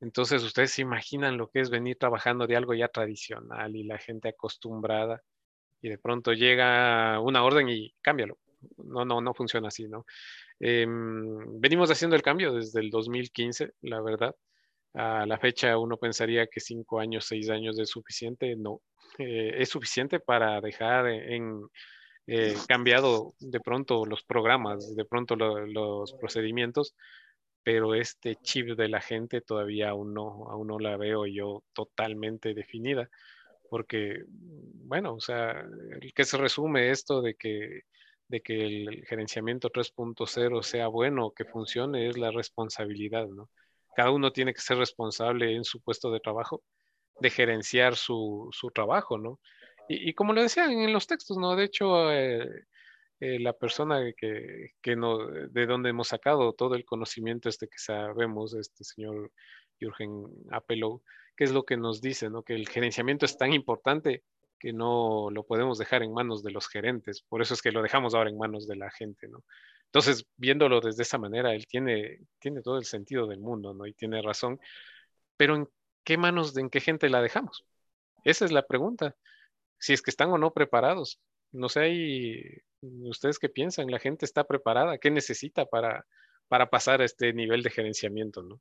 Entonces 0.00 0.42
ustedes 0.42 0.72
se 0.72 0.82
imaginan 0.82 1.36
lo 1.36 1.48
que 1.48 1.60
es 1.60 1.70
venir 1.70 1.96
trabajando 1.98 2.46
de 2.46 2.56
algo 2.56 2.74
ya 2.74 2.88
tradicional 2.88 3.74
y 3.74 3.84
la 3.84 3.98
gente 3.98 4.28
acostumbrada 4.28 5.22
y 5.80 5.88
de 5.88 5.98
pronto 5.98 6.32
llega 6.32 7.20
una 7.20 7.44
orden 7.44 7.68
y 7.68 7.94
cámbialo. 8.02 8.38
No, 8.78 9.04
no, 9.04 9.20
no 9.20 9.34
funciona 9.34 9.68
así, 9.68 9.88
¿no? 9.88 10.04
Em, 10.58 11.60
venimos 11.60 11.90
haciendo 11.90 12.16
el 12.16 12.22
cambio 12.22 12.52
desde 12.52 12.80
el 12.80 12.90
2015, 12.90 13.72
la 13.82 14.00
verdad. 14.00 14.34
A 14.94 15.26
la 15.26 15.38
fecha 15.38 15.76
uno 15.78 15.98
pensaría 15.98 16.46
que 16.46 16.60
cinco 16.60 17.00
años, 17.00 17.26
seis 17.26 17.50
años 17.50 17.78
es 17.78 17.90
suficiente. 17.90 18.56
No, 18.56 18.80
eh, 19.18 19.54
es 19.58 19.68
suficiente 19.68 20.20
para 20.20 20.60
dejar 20.60 21.06
en 21.08 21.68
eh, 22.26 22.56
cambiado 22.66 23.34
de 23.38 23.60
pronto 23.60 24.04
los 24.04 24.24
programas, 24.24 24.96
de 24.96 25.04
pronto 25.04 25.36
los 25.36 26.12
procedimientos, 26.14 26.96
pero 27.66 27.96
este 27.96 28.36
chip 28.36 28.76
de 28.76 28.88
la 28.88 29.00
gente 29.00 29.40
todavía 29.40 29.88
aún 29.88 30.14
no, 30.14 30.48
aún 30.48 30.68
no 30.68 30.78
la 30.78 30.96
veo 30.96 31.26
yo 31.26 31.64
totalmente 31.72 32.54
definida, 32.54 33.10
porque, 33.68 34.22
bueno, 34.28 35.14
o 35.14 35.20
sea, 35.20 35.66
que 36.14 36.24
se 36.24 36.36
resume 36.36 36.92
esto 36.92 37.22
de 37.22 37.34
que, 37.34 37.80
de 38.28 38.40
que 38.40 38.64
el 38.64 39.04
gerenciamiento 39.08 39.68
3.0 39.68 40.62
sea 40.62 40.86
bueno, 40.86 41.32
que 41.32 41.44
funcione, 41.44 42.08
es 42.08 42.16
la 42.16 42.30
responsabilidad, 42.30 43.26
¿no? 43.26 43.50
Cada 43.96 44.12
uno 44.12 44.30
tiene 44.30 44.54
que 44.54 44.60
ser 44.60 44.78
responsable 44.78 45.56
en 45.56 45.64
su 45.64 45.80
puesto 45.80 46.12
de 46.12 46.20
trabajo 46.20 46.62
de 47.18 47.30
gerenciar 47.30 47.96
su, 47.96 48.48
su 48.52 48.70
trabajo, 48.70 49.18
¿no? 49.18 49.40
Y, 49.88 50.10
y, 50.10 50.14
como 50.14 50.34
lo 50.34 50.40
decían 50.40 50.70
en 50.70 50.92
los 50.92 51.08
textos, 51.08 51.36
¿no? 51.36 51.56
De 51.56 51.64
hecho, 51.64 52.12
eh, 52.12 52.48
eh, 53.20 53.38
la 53.40 53.52
persona 53.52 54.00
que, 54.16 54.72
que 54.80 54.96
no, 54.96 55.26
de 55.26 55.66
donde 55.66 55.90
hemos 55.90 56.08
sacado 56.08 56.52
todo 56.52 56.74
el 56.74 56.84
conocimiento 56.84 57.48
este 57.48 57.68
que 57.68 57.78
sabemos, 57.78 58.54
este 58.54 58.84
señor 58.84 59.32
Jürgen 59.80 60.26
Apelo, 60.50 61.02
que 61.36 61.44
es 61.44 61.52
lo 61.52 61.64
que 61.64 61.76
nos 61.76 62.00
dice, 62.00 62.30
¿no? 62.30 62.42
Que 62.42 62.54
el 62.54 62.68
gerenciamiento 62.68 63.26
es 63.26 63.36
tan 63.36 63.52
importante 63.52 64.24
que 64.58 64.72
no 64.72 65.28
lo 65.30 65.44
podemos 65.44 65.78
dejar 65.78 66.02
en 66.02 66.12
manos 66.12 66.42
de 66.42 66.50
los 66.50 66.68
gerentes. 66.68 67.22
Por 67.22 67.42
eso 67.42 67.54
es 67.54 67.62
que 67.62 67.72
lo 67.72 67.82
dejamos 67.82 68.14
ahora 68.14 68.30
en 68.30 68.38
manos 68.38 68.66
de 68.66 68.76
la 68.76 68.90
gente, 68.90 69.28
¿no? 69.28 69.44
Entonces, 69.86 70.26
viéndolo 70.36 70.80
desde 70.80 71.02
esa 71.02 71.18
manera, 71.18 71.54
él 71.54 71.66
tiene, 71.66 72.20
tiene 72.38 72.62
todo 72.62 72.78
el 72.78 72.84
sentido 72.84 73.26
del 73.26 73.40
mundo, 73.40 73.74
¿no? 73.74 73.86
Y 73.86 73.94
tiene 73.94 74.20
razón. 74.22 74.58
Pero 75.36 75.56
¿en 75.56 75.68
qué 76.04 76.16
manos, 76.18 76.56
en 76.56 76.70
qué 76.70 76.80
gente 76.80 77.08
la 77.08 77.22
dejamos? 77.22 77.64
Esa 78.24 78.44
es 78.44 78.52
la 78.52 78.66
pregunta. 78.66 79.16
Si 79.78 79.92
es 79.92 80.02
que 80.02 80.10
están 80.10 80.30
o 80.30 80.38
no 80.38 80.52
preparados. 80.52 81.20
No 81.56 81.68
sé, 81.68 81.88
y 81.88 82.62
ustedes 82.82 83.38
qué 83.38 83.48
piensan, 83.48 83.90
la 83.90 83.98
gente 83.98 84.26
está 84.26 84.44
preparada, 84.44 84.98
¿qué 84.98 85.10
necesita 85.10 85.64
para, 85.64 86.06
para 86.48 86.68
pasar 86.68 87.00
a 87.00 87.04
este 87.04 87.32
nivel 87.32 87.62
de 87.62 87.70
gerenciamiento, 87.70 88.42
¿no? 88.42 88.60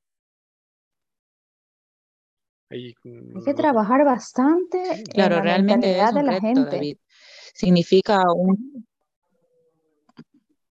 Hay, 2.70 2.96
mm, 3.04 3.44
que 3.44 3.54
trabajar 3.54 4.04
bastante. 4.06 5.04
Claro, 5.14 5.42
realmente 5.42 6.00
es 6.00 6.14
de 6.14 6.24
la 6.24 6.40
gente. 6.40 7.00
Significa 7.54 8.24
un. 8.34 8.88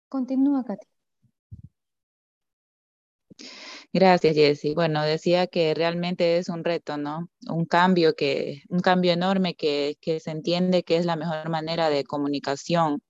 Continúa, 0.07 0.63
Katy. 0.63 0.87
Gracias, 3.91 4.35
Jessy. 4.35 4.75
Bueno, 4.75 5.01
decía 5.03 5.47
que 5.47 5.73
realmente 5.73 6.37
es 6.37 6.49
un 6.49 6.63
reto, 6.63 6.97
¿no? 6.97 7.29
Un 7.49 7.65
cambio 7.65 8.15
que, 8.15 8.61
un 8.69 8.81
cambio 8.81 9.11
enorme 9.13 9.55
que, 9.55 9.97
que 10.01 10.19
se 10.19 10.29
entiende 10.31 10.83
que 10.83 10.97
es 10.97 11.05
la 11.05 11.15
mejor 11.15 11.49
manera 11.49 11.89
de 11.89 12.03
comunicación 12.03 13.01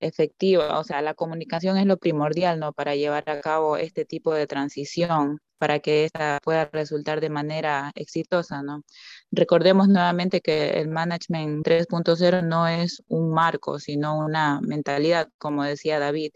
efectiva. 0.00 0.78
O 0.78 0.84
sea, 0.84 1.02
la 1.02 1.14
comunicación 1.14 1.78
es 1.78 1.86
lo 1.86 1.98
primordial, 1.98 2.60
¿no? 2.60 2.72
Para 2.72 2.96
llevar 2.96 3.30
a 3.30 3.40
cabo 3.40 3.76
este 3.76 4.04
tipo 4.04 4.34
de 4.34 4.46
transición, 4.48 5.40
para 5.58 5.80
que 5.80 6.04
esta 6.06 6.40
pueda 6.42 6.66
resultar 6.72 7.20
de 7.20 7.30
manera 7.30 7.92
exitosa, 7.94 8.62
¿no? 8.62 8.84
Recordemos 9.30 9.88
nuevamente 9.88 10.40
que 10.40 10.80
el 10.80 10.88
Management 10.88 11.64
3.0 11.66 12.42
no 12.42 12.68
es 12.68 13.02
un 13.08 13.30
marco, 13.32 13.78
sino 13.78 14.18
una 14.18 14.60
mentalidad, 14.62 15.28
como 15.38 15.64
decía 15.64 15.98
David, 16.00 16.32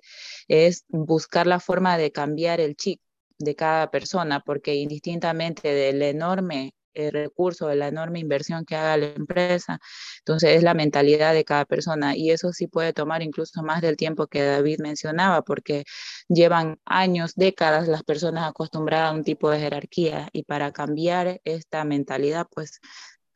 es 0.49 0.85
buscar 0.89 1.47
la 1.47 1.61
forma 1.61 1.99
de 1.99 2.13
cambiar 2.13 2.61
el 2.61 2.77
chip 2.77 3.01
de 3.43 3.55
cada 3.57 3.91
persona, 3.91 4.41
porque 4.41 4.75
indistintamente 4.75 5.73
del 5.73 6.03
enorme 6.03 6.75
eh, 6.95 7.11
recurso, 7.11 7.69
de 7.69 7.77
la 7.77 7.89
enorme 7.89 8.19
inversión 8.19 8.67
que 8.67 8.77
haga 8.77 8.99
la 8.99 9.07
empresa, 9.07 9.81
entonces 10.19 10.57
es 10.57 10.63
la 10.63 10.75
mentalidad 10.75 11.33
de 11.33 11.45
cada 11.45 11.65
persona. 11.65 12.17
Y 12.17 12.31
eso 12.31 12.53
sí 12.53 12.67
puede 12.67 12.93
tomar 12.93 13.23
incluso 13.23 13.63
más 13.63 13.81
del 13.81 13.97
tiempo 13.97 14.27
que 14.27 14.43
David 14.43 14.81
mencionaba, 14.81 15.43
porque 15.43 15.85
llevan 16.29 16.79
años, 16.85 17.33
décadas 17.35 17.89
las 17.89 18.03
personas 18.05 18.49
acostumbradas 18.49 19.11
a 19.13 19.15
un 19.15 19.25
tipo 19.25 19.51
de 19.51 19.61
jerarquía 19.61 20.29
y 20.33 20.45
para 20.45 20.73
cambiar 20.73 21.41
esta 21.45 21.85
mentalidad, 21.85 22.47
pues 22.55 22.81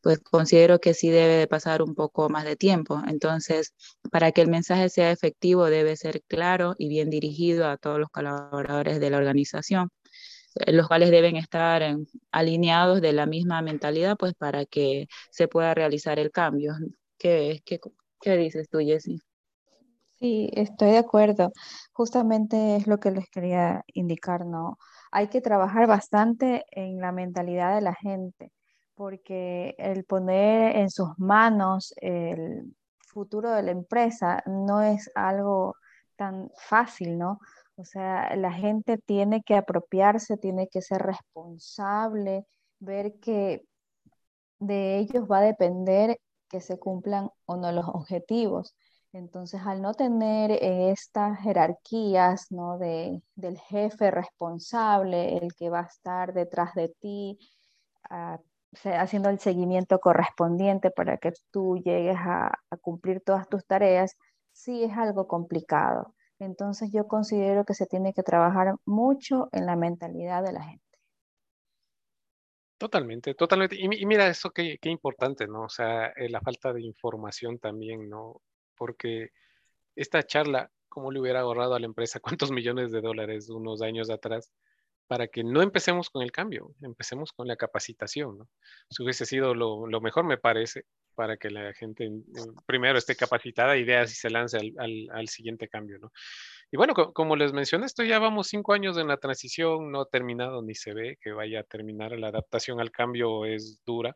pues 0.07 0.19
considero 0.19 0.79
que 0.79 0.93
sí 0.93 1.09
debe 1.09 1.33
de 1.33 1.47
pasar 1.47 1.81
un 1.81 1.93
poco 1.93 2.29
más 2.29 2.45
de 2.45 2.55
tiempo. 2.55 3.01
Entonces, 3.09 3.73
para 4.09 4.31
que 4.31 4.41
el 4.41 4.47
mensaje 4.47 4.87
sea 4.87 5.11
efectivo, 5.11 5.65
debe 5.65 5.97
ser 5.97 6.23
claro 6.29 6.75
y 6.77 6.87
bien 6.87 7.09
dirigido 7.09 7.67
a 7.67 7.75
todos 7.75 7.99
los 7.99 8.09
colaboradores 8.09 9.01
de 9.01 9.09
la 9.09 9.17
organización, 9.17 9.89
eh, 10.55 10.71
los 10.71 10.87
cuales 10.87 11.11
deben 11.11 11.35
estar 11.35 11.83
alineados 12.31 13.01
de 13.01 13.11
la 13.11 13.25
misma 13.25 13.61
mentalidad, 13.61 14.15
pues 14.17 14.33
para 14.33 14.65
que 14.65 15.07
se 15.29 15.49
pueda 15.49 15.73
realizar 15.73 16.19
el 16.19 16.31
cambio. 16.31 16.75
¿Qué, 17.17 17.61
qué, 17.65 17.81
qué 18.21 18.37
dices 18.37 18.69
tú, 18.69 18.77
Jessie? 18.79 19.19
Sí, 20.21 20.49
estoy 20.53 20.91
de 20.91 20.99
acuerdo. 20.99 21.51
Justamente 21.91 22.77
es 22.77 22.87
lo 22.87 22.97
que 23.01 23.11
les 23.11 23.29
quería 23.29 23.83
indicar, 23.87 24.45
¿no? 24.45 24.77
Hay 25.11 25.27
que 25.27 25.41
trabajar 25.41 25.85
bastante 25.85 26.63
en 26.71 27.01
la 27.01 27.11
mentalidad 27.11 27.75
de 27.75 27.81
la 27.81 27.93
gente 27.93 28.53
porque 28.97 29.75
el 29.77 30.05
poner 30.05 30.75
en 30.75 30.89
sus 30.89 31.09
manos 31.19 31.93
el 31.97 32.75
futuro 33.07 33.51
de 33.51 33.61
la 33.63 33.71
empresa 33.71 34.43
no 34.47 34.81
es 34.81 35.11
algo 35.15 35.75
tan 36.15 36.49
fácil, 36.57 37.17
¿no? 37.19 37.39
O 37.75 37.85
sea, 37.85 38.35
la 38.35 38.51
gente 38.51 38.97
tiene 38.97 39.43
que 39.43 39.55
apropiarse, 39.55 40.35
tiene 40.37 40.67
que 40.67 40.81
ser 40.81 41.03
responsable, 41.03 42.47
ver 42.79 43.19
que 43.19 43.63
de 44.59 44.97
ellos 44.97 45.25
va 45.31 45.39
a 45.39 45.41
depender 45.41 46.19
que 46.49 46.59
se 46.59 46.79
cumplan 46.79 47.29
o 47.45 47.55
no 47.55 47.71
los 47.71 47.87
objetivos. 47.87 48.75
Entonces, 49.13 49.61
al 49.63 49.81
no 49.81 49.93
tener 49.93 50.51
estas 50.51 51.39
jerarquías, 51.39 52.51
¿no? 52.51 52.79
De, 52.79 53.21
del 53.35 53.59
jefe 53.59 54.09
responsable, 54.09 55.37
el 55.37 55.53
que 55.53 55.69
va 55.69 55.81
a 55.81 55.87
estar 55.87 56.33
detrás 56.33 56.73
de 56.73 56.89
ti, 56.99 57.37
a 58.09 58.39
haciendo 58.83 59.29
el 59.29 59.39
seguimiento 59.39 59.99
correspondiente 59.99 60.91
para 60.91 61.17
que 61.17 61.33
tú 61.51 61.77
llegues 61.83 62.17
a, 62.17 62.51
cumplir 62.81 63.21
todas 63.21 63.47
tus 63.49 63.65
tareas, 63.65 64.17
sí 64.51 64.83
es 64.83 64.97
algo 64.97 65.27
complicado. 65.27 66.13
Entonces 66.39 66.91
yo 66.91 67.07
considero 67.07 67.65
que 67.65 67.73
se 67.73 67.87
tiene 67.87 68.13
que 68.13 68.23
trabajar 68.23 68.75
mucho 68.85 69.49
en 69.51 69.65
la 69.65 69.75
mentalidad 69.75 70.43
de 70.43 70.53
la 70.53 70.63
gente. 70.63 70.83
Totalmente, 72.77 73.33
totalmente. 73.33 73.75
Y, 73.75 74.05
mira, 74.05 74.27
eso 74.27 74.51
qué, 74.51 74.77
qué, 74.79 74.89
importante, 74.89 75.47
¿no? 75.47 75.63
O 75.63 75.69
sea, 75.69 76.07
eh, 76.09 76.29
la 76.29 76.41
falta 76.41 76.73
de 76.73 76.83
información 76.83 77.57
también, 77.57 78.07
¿no? 78.07 78.41
Porque 78.75 79.31
esta 79.95 80.21
charla, 80.21 80.69
¿cómo 80.87 81.11
le 81.11 81.19
hubiera 81.19 81.39
ahorrado 81.39 81.73
a 81.73 81.79
la 81.79 81.87
empresa 81.87 82.19
cuántos 82.37 82.51
millones 82.51 82.91
de 82.91 83.01
dólares 83.01 83.49
unos 83.49 83.81
años 83.81 84.11
atrás? 84.11 84.53
Para 85.07 85.27
que 85.27 85.43
no 85.43 85.61
empecemos 85.61 86.09
con 86.09 86.21
el 86.21 86.31
cambio, 86.31 86.75
empecemos 86.81 87.31
con 87.31 87.47
la 87.47 87.55
capacitación. 87.55 88.37
¿no? 88.37 88.49
Eso 88.89 89.03
hubiese 89.03 89.25
sido 89.25 89.55
lo, 89.55 90.01
mejor, 90.01 90.25
me 90.25 90.37
parece, 90.37 90.85
para 91.15 91.37
que 91.37 91.49
la 91.49 91.73
gente 91.73 92.09
primero 92.65 92.97
esté 92.97 93.15
capacitada 93.15 93.77
y 93.77 93.83
vea 93.83 94.05
si 94.05 94.15
se 94.15 94.29
lance 94.29 94.57
al, 94.57 95.27
siguiente 95.27 95.67
cambio. 95.67 95.97
¿no? 95.99 96.11
Y 96.71 96.77
bueno, 96.77 96.93
como 96.93 97.35
les 97.35 97.53
mencioné, 97.53 97.85
esto 97.85 98.03
ya 98.03 98.19
vamos 98.19 98.47
cinco 98.47 98.73
años 98.73 98.97
en 98.97 99.07
la 99.07 99.17
transición, 99.17 99.91
no 99.91 100.01
ha 100.01 100.09
terminado 100.09 100.61
ni 100.61 100.75
se 100.75 100.93
ve 100.93 101.17
que 101.21 101.31
vaya 101.31 101.61
a 101.61 101.63
terminar. 101.63 102.11
La 102.19 102.27
adaptación 102.27 102.81
al 102.81 102.91
cambio 102.91 103.45
es 103.45 103.81
dura 103.85 104.15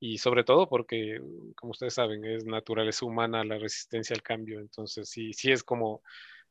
y 0.00 0.18
sobre 0.18 0.44
todo 0.44 0.68
porque, 0.68 1.20
como 1.54 1.70
ustedes 1.70 1.94
saben, 1.94 2.24
es 2.24 2.44
naturaleza 2.44 3.06
humana 3.06 3.44
la 3.44 3.58
resistencia 3.58 4.14
al 4.14 4.22
cambio. 4.22 4.60
Entonces, 4.60 5.08
sí, 5.08 5.32
sí 5.32 5.52
es 5.52 5.62
como, 5.62 6.02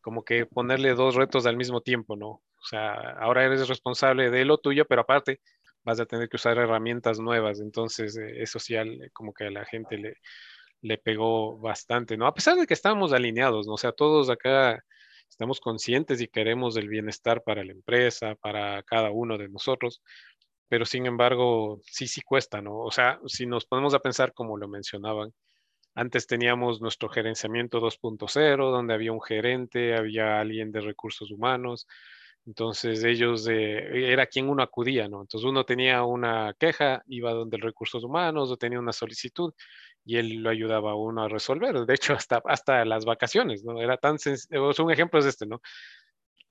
como 0.01 0.23
que 0.23 0.45
ponerle 0.45 0.93
dos 0.93 1.15
retos 1.15 1.45
al 1.45 1.57
mismo 1.57 1.81
tiempo, 1.81 2.15
¿no? 2.15 2.41
O 2.65 2.67
sea, 2.67 2.93
ahora 3.19 3.45
eres 3.45 3.67
responsable 3.67 4.31
de 4.31 4.43
lo 4.43 4.57
tuyo, 4.57 4.85
pero 4.85 5.01
aparte 5.01 5.39
vas 5.83 5.99
a 5.99 6.07
tener 6.07 6.27
que 6.29 6.37
usar 6.37 6.57
herramientas 6.57 7.19
nuevas. 7.19 7.59
Entonces, 7.61 8.17
eh, 8.17 8.41
eso 8.41 8.57
sí, 8.57 8.75
como 9.13 9.33
que 9.33 9.45
a 9.45 9.51
la 9.51 9.65
gente 9.65 9.97
le, 9.97 10.15
le 10.81 10.97
pegó 10.97 11.59
bastante, 11.59 12.17
¿no? 12.17 12.25
A 12.27 12.33
pesar 12.33 12.57
de 12.57 12.65
que 12.65 12.73
estamos 12.73 13.13
alineados, 13.13 13.67
¿no? 13.67 13.73
O 13.73 13.77
sea, 13.77 13.91
todos 13.91 14.31
acá 14.31 14.83
estamos 15.29 15.59
conscientes 15.59 16.21
y 16.21 16.27
queremos 16.27 16.75
el 16.77 16.89
bienestar 16.89 17.43
para 17.43 17.63
la 17.63 17.71
empresa, 17.71 18.35
para 18.35 18.81
cada 18.83 19.11
uno 19.11 19.37
de 19.37 19.49
nosotros, 19.49 20.01
pero 20.67 20.85
sin 20.85 21.05
embargo, 21.05 21.81
sí, 21.85 22.07
sí 22.07 22.21
cuesta, 22.21 22.61
¿no? 22.61 22.79
O 22.79 22.91
sea, 22.91 23.19
si 23.27 23.45
nos 23.45 23.65
ponemos 23.65 23.93
a 23.93 23.99
pensar 23.99 24.33
como 24.33 24.57
lo 24.57 24.67
mencionaban, 24.67 25.33
antes 25.95 26.27
teníamos 26.27 26.81
nuestro 26.81 27.09
gerenciamiento 27.09 27.79
2.0, 27.79 28.71
donde 28.71 28.93
había 28.95 29.11
un 29.11 29.21
gerente, 29.21 29.95
había 29.95 30.39
alguien 30.39 30.71
de 30.71 30.81
recursos 30.81 31.31
humanos, 31.31 31.87
Entonces 32.45 33.03
ellos, 33.03 33.47
eh, 33.47 34.11
era 34.11 34.27
quien 34.27 34.49
uno 34.49 34.61
acudía, 34.63 35.07
¿no? 35.07 35.21
Entonces 35.21 35.49
uno 35.49 35.65
tenía 35.65 36.03
una 36.03 36.53
queja, 36.59 37.03
iba 37.07 37.31
donde 37.33 37.57
el 37.57 37.63
recursos 37.63 38.03
humanos 38.03 38.51
o 38.51 38.57
tenía 38.57 38.79
una 38.79 38.93
solicitud 38.93 39.53
y 40.05 40.17
él 40.17 40.35
lo 40.43 40.49
ayudaba 40.51 40.91
a 40.91 40.95
uno 40.95 41.23
a 41.23 41.29
resolver. 41.29 41.75
De 41.85 41.93
hecho, 41.95 42.13
hasta, 42.13 42.41
hasta 42.45 42.85
las 42.85 43.05
vacaciones, 43.05 43.63
¿no? 43.63 43.81
Era 43.81 43.97
tan 43.97 44.19
sencillo, 44.19 44.71
un 44.79 44.91
ejemplo 44.91 45.19
es 45.19 45.25
este, 45.25 45.47
¿no? 45.47 45.59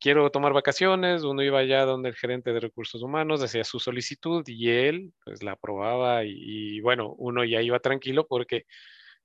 Quiero 0.00 0.30
tomar 0.30 0.52
vacaciones, 0.52 1.22
uno 1.24 1.42
iba 1.42 1.60
allá 1.60 1.84
donde 1.86 2.10
el 2.10 2.14
gerente 2.16 2.52
de 2.52 2.60
recursos 2.60 3.02
humanos 3.02 3.42
hacía 3.42 3.64
su 3.64 3.78
solicitud 3.80 4.44
y 4.46 4.70
él 4.70 5.12
pues 5.24 5.42
la 5.42 5.52
aprobaba 5.52 6.24
y, 6.24 6.32
y 6.36 6.80
bueno, 6.80 7.14
uno 7.16 7.44
ya 7.44 7.62
iba 7.62 7.78
tranquilo 7.80 8.26
porque 8.26 8.66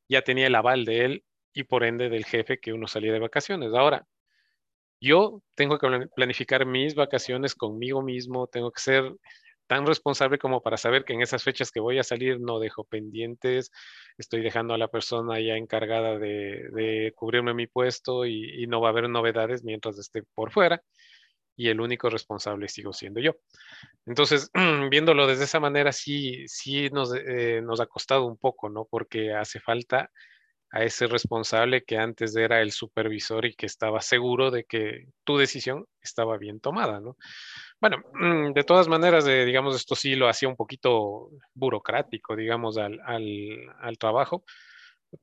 ya 0.10 0.22
tenía 0.24 0.48
el 0.48 0.56
aval 0.56 0.86
de 0.86 1.06
él 1.06 1.26
y 1.54 1.64
por 1.64 1.84
ende 1.84 2.10
del 2.10 2.26
jefe 2.26 2.60
que 2.60 2.74
uno 2.74 2.88
salía 2.88 3.14
de 3.14 3.20
vacaciones. 3.20 3.74
Ahora, 3.74 4.08
yo 5.02 5.42
tengo 5.56 5.78
que 5.80 6.08
planificar 6.16 6.66
mis 6.66 6.96
vacaciones 6.96 7.56
conmigo 7.56 8.02
mismo, 8.02 8.48
tengo 8.48 8.72
que 8.72 8.82
ser 8.82 9.14
tan 9.70 9.86
responsable 9.86 10.40
como 10.40 10.62
para 10.62 10.78
saber 10.78 11.06
que 11.06 11.14
en 11.14 11.22
esas 11.22 11.44
fechas 11.44 11.72
que 11.72 11.80
voy 11.80 12.00
a 12.00 12.04
salir 12.04 12.40
no 12.40 12.60
dejo 12.60 12.86
pendientes, 12.86 13.72
estoy 14.18 14.42
dejando 14.42 14.74
a 14.74 14.80
la 14.80 14.88
persona 14.88 15.40
ya 15.40 15.58
encargada 15.58 16.18
de, 16.18 17.14
cubrirme 17.16 17.54
mi 17.54 17.68
puesto 17.68 18.26
y, 18.26 18.66
no 18.68 18.82
va 18.82 18.90
a 18.90 18.92
haber 18.92 19.10
novedades 19.10 19.64
mientras 19.64 20.00
esté 20.00 20.24
por 20.34 20.52
fuera 20.52 20.82
y 21.56 21.70
el 21.70 21.82
único 21.82 22.10
responsable 22.10 22.68
sigo 22.68 22.94
siendo 22.94 23.20
yo. 23.20 23.34
Entonces, 24.08 24.50
viéndolo 24.90 25.28
desde 25.28 25.44
esa 25.44 25.60
manera, 25.60 25.92
sí, 25.92 26.48
sí 26.48 26.90
nos, 26.90 27.14
eh, 27.14 27.62
nos 27.62 27.80
ha 27.80 27.86
costado 27.86 28.26
un 28.26 28.38
poco, 28.38 28.70
¿no? 28.70 28.88
Porque 28.90 29.34
hace 29.34 29.60
falta 29.60 30.10
a 30.72 30.84
ese 30.84 31.08
responsable 31.08 31.84
que 31.84 31.98
antes 31.98 32.36
era 32.36 32.62
el 32.62 32.72
supervisor 32.72 33.46
y 33.46 33.56
que 33.56 33.66
estaba 33.66 34.02
seguro 34.02 34.52
de 34.52 34.66
que 34.66 35.08
tu 35.24 35.38
decisión 35.38 35.86
estaba 36.02 36.38
bien 36.38 36.60
tomada, 36.60 37.00
¿no? 37.00 37.18
Bueno, 37.82 37.98
mm, 38.14 38.54
de 38.54 38.64
todas 38.64 38.88
maneras, 38.88 39.26
eh, 39.28 39.46
digamos, 39.46 39.76
esto 39.76 39.96
sí 39.96 40.16
lo 40.16 40.28
hacía 40.28 40.50
un 40.50 40.56
poquito 40.56 41.30
burocrático, 41.54 42.36
digamos, 42.36 42.78
al, 42.78 43.00
al, 43.02 43.98
trabajo, 43.98 44.44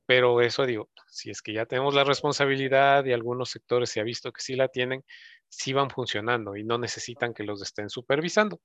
pero 0.05 0.41
eso 0.41 0.65
digo, 0.65 0.89
si 1.07 1.29
es 1.29 1.41
que 1.41 1.53
ya 1.53 1.65
tenemos 1.65 1.95
la 1.95 2.03
responsabilidad 2.03 3.05
y 3.05 3.13
algunos 3.13 3.49
sectores 3.49 3.89
se 3.89 4.01
ha 4.01 4.03
visto 4.03 4.31
que 4.33 4.41
sí 4.41 4.55
la 4.55 4.67
tienen, 4.67 5.03
sí 5.49 5.73
van 5.73 5.89
funcionando 5.89 6.55
y 6.57 6.63
no 6.63 6.77
necesitan 6.77 7.33
que 7.33 7.43
los 7.43 7.61
estén 7.61 7.89
supervisando. 7.89 8.59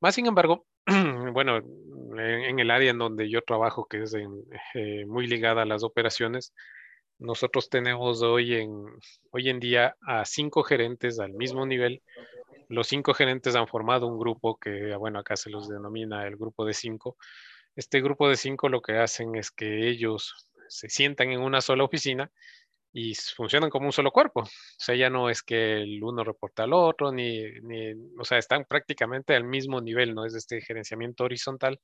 Más 0.00 0.14
sin 0.14 0.26
embargo, 0.26 0.66
bueno, 1.32 1.58
en, 2.18 2.58
el 2.58 2.70
área 2.70 2.90
en 2.90 2.98
donde 2.98 3.30
yo 3.30 3.42
trabajo, 3.42 3.86
que 3.86 4.02
es 4.02 4.14
eh, 4.14 5.06
muy 5.06 5.26
ligada 5.26 5.62
a 5.62 5.66
las 5.66 5.84
operaciones, 5.84 6.52
nosotros 7.18 7.68
tenemos 7.68 8.22
hoy 8.22 8.56
en, 8.56 8.84
hoy 9.30 9.48
en 9.48 9.60
día 9.60 9.96
a 10.06 10.24
cinco 10.24 10.62
gerentes 10.64 11.20
al 11.20 11.32
mismo 11.34 11.64
nivel. 11.66 12.02
Los 12.68 12.88
cinco 12.88 13.14
gerentes 13.14 13.54
han 13.54 13.68
formado 13.68 14.08
un 14.08 14.18
grupo 14.18 14.58
que, 14.58 14.96
bueno, 14.96 15.20
acá 15.20 15.36
se 15.36 15.50
los 15.50 15.68
denomina 15.68 16.26
el 16.26 16.36
grupo 16.36 16.64
de 16.64 16.74
cinco. 16.74 17.16
Este 17.76 18.00
grupo 18.00 18.28
de 18.28 18.36
cinco 18.36 18.68
lo 18.68 18.82
que 18.82 18.98
hacen 18.98 19.36
es 19.36 19.50
que 19.50 19.88
ellos 19.88 20.48
se 20.68 20.88
sientan 20.88 21.30
en 21.30 21.40
una 21.40 21.60
sola 21.60 21.84
oficina 21.84 22.30
y 22.92 23.14
funcionan 23.14 23.70
como 23.70 23.86
un 23.86 23.92
solo 23.92 24.10
cuerpo. 24.10 24.40
O 24.40 24.48
sea, 24.78 24.94
ya 24.94 25.08
no 25.08 25.30
es 25.30 25.42
que 25.42 25.82
el 25.82 26.02
uno 26.02 26.24
reporta 26.24 26.64
al 26.64 26.72
otro, 26.72 27.10
ni, 27.12 27.42
ni, 27.62 27.92
o 28.18 28.24
sea, 28.24 28.38
están 28.38 28.64
prácticamente 28.64 29.34
al 29.34 29.44
mismo 29.44 29.80
nivel, 29.80 30.14
¿no? 30.14 30.26
Es 30.26 30.34
este 30.34 30.60
gerenciamiento 30.60 31.24
horizontal. 31.24 31.80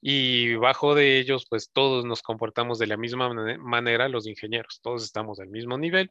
Y 0.00 0.54
bajo 0.56 0.94
de 0.94 1.18
ellos, 1.18 1.46
pues 1.48 1.70
todos 1.70 2.04
nos 2.04 2.22
comportamos 2.22 2.78
de 2.78 2.88
la 2.88 2.96
misma 2.96 3.32
manera, 3.58 4.08
los 4.08 4.26
ingenieros, 4.26 4.80
todos 4.82 5.04
estamos 5.04 5.38
al 5.38 5.48
mismo 5.48 5.78
nivel 5.78 6.10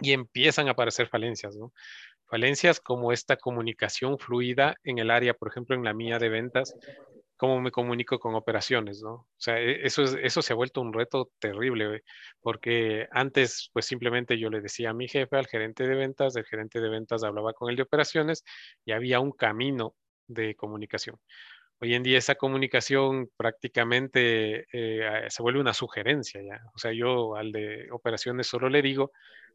y 0.00 0.12
empiezan 0.12 0.68
a 0.68 0.72
aparecer 0.72 1.06
falencias, 1.06 1.56
¿no? 1.56 1.72
Falencias 2.26 2.80
como 2.80 3.12
esta 3.12 3.36
comunicación 3.36 4.18
fluida 4.18 4.76
en 4.84 4.98
el 4.98 5.10
área, 5.10 5.34
por 5.34 5.48
ejemplo, 5.48 5.76
en 5.76 5.84
la 5.84 5.92
mía 5.92 6.18
de 6.18 6.30
ventas, 6.30 6.74
cómo 7.42 7.60
me 7.60 7.72
comunico 7.72 8.20
con 8.20 8.36
operaciones, 8.36 9.02
¿no? 9.02 9.14
O 9.14 9.26
sea, 9.36 9.58
e, 9.58 9.84
eso, 9.84 10.04
es, 10.04 10.16
eso 10.22 10.42
se 10.42 10.52
ha 10.52 10.56
vuelto 10.56 10.80
un 10.80 10.92
reto 10.92 11.32
terrible, 11.40 12.04
porque 12.40 13.08
antes, 13.10 13.68
pues 13.72 13.84
simplemente 13.84 14.38
yo 14.38 14.48
le 14.48 14.60
decía 14.60 14.90
a 14.90 14.94
mi 14.94 15.08
jefe, 15.08 15.36
al 15.36 15.48
gerente 15.48 15.88
de 15.88 15.96
ventas, 15.96 16.36
el 16.36 16.44
gerente 16.44 16.80
de 16.80 16.88
ventas 16.88 17.24
hablaba 17.24 17.52
con 17.52 17.68
el 17.68 17.74
de 17.74 17.82
operaciones 17.82 18.44
y 18.84 18.92
había 18.92 19.18
un 19.18 19.32
camino 19.32 19.96
de 20.28 20.54
comunicación. 20.54 21.16
Hoy 21.80 21.94
en 21.94 22.04
día 22.04 22.18
esa 22.18 22.36
comunicación 22.36 23.28
prácticamente 23.36 24.66
eh, 24.72 25.26
se 25.28 25.42
vuelve 25.42 25.60
una 25.60 25.74
sugerencia 25.74 26.40
ya. 26.42 26.60
O 26.76 26.78
sea, 26.78 26.92
yo 26.92 27.34
al 27.34 27.50
de 27.50 27.88
operaciones 27.90 28.46
solo 28.46 28.68
le 28.68 28.82
digo, 28.82 29.10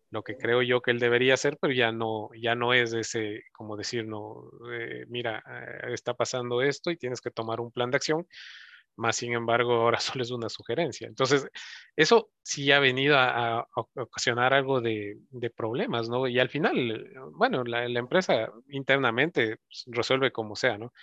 lo 0.10 0.24
que 0.24 0.38
creo 0.38 0.62
yo 0.62 0.82
que 0.82 0.92
él 0.92 1.00
debería 1.00 1.34
hacer, 1.34 1.58
pero 1.60 1.74
ya 1.74 1.92
no, 1.92 2.30
ya 2.40 2.56
no 2.56 2.74
es 2.74 2.94
ese, 2.94 3.44
como 3.52 3.76
decir, 3.78 4.08
no, 4.08 4.50
eh, 4.72 5.06
mira, 5.10 5.44
eh, 5.48 5.94
está 5.94 6.14
pasando 6.14 6.62
esto 6.62 6.92
y 6.92 6.98
tienes 6.98 7.22
que 7.22 7.32
tomar 7.32 7.60
un 7.60 7.72
plan 7.72 7.92
de 7.92 7.98
acción, 7.98 8.28
más 8.96 9.18
sin 9.18 9.34
embargo 9.34 9.74
ahora 9.74 10.00
solo 10.00 10.24
es 10.24 10.32
una 10.32 10.50
sugerencia. 10.50 11.08
Entonces, 11.08 11.48
eso 11.96 12.32
sí 12.44 12.72
ha 12.72 12.80
venido 12.80 13.18
a, 13.18 13.68
ocasionar 13.96 14.54
algo 14.54 14.82
de, 14.82 15.18
problemas, 15.56 16.10
¿no? 16.10 16.28
Y 16.28 16.40
al 16.40 16.50
final, 16.50 17.12
bueno, 17.34 17.64
la, 17.64 17.88
la 17.88 18.00
empresa 18.00 18.52
internamente 18.70 19.58
pues, 19.58 19.86
resuelve 19.88 20.32
como 20.32 20.56
sea, 20.56 20.78
¿no? 20.78 20.94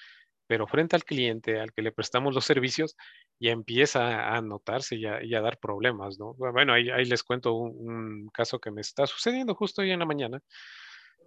Pero 0.47 0.67
frente 0.67 0.97
al 0.97 1.05
cliente 1.05 1.61
al 1.61 1.73
que 1.73 1.83
le 1.83 1.93
prestamos 1.93 2.35
los 2.35 2.45
servicios, 2.45 2.97
ya 3.41 3.51
empieza 3.51 4.35
a 4.35 4.41
notarse 4.41 4.97
y 4.97 5.07
a, 5.07 5.41
dar 5.41 5.59
problemas, 5.59 6.19
¿no? 6.19 6.35
Bueno, 6.35 6.73
ahí, 6.73 7.05
les 7.05 7.23
cuento 7.23 7.55
un, 7.55 8.29
caso 8.29 8.59
que 8.59 8.71
me 8.71 8.81
está 8.81 9.07
sucediendo 9.07 9.55
justo 9.55 9.83
hoy 9.83 9.91
en 9.91 10.01
la 10.01 10.07
mañana, 10.07 10.41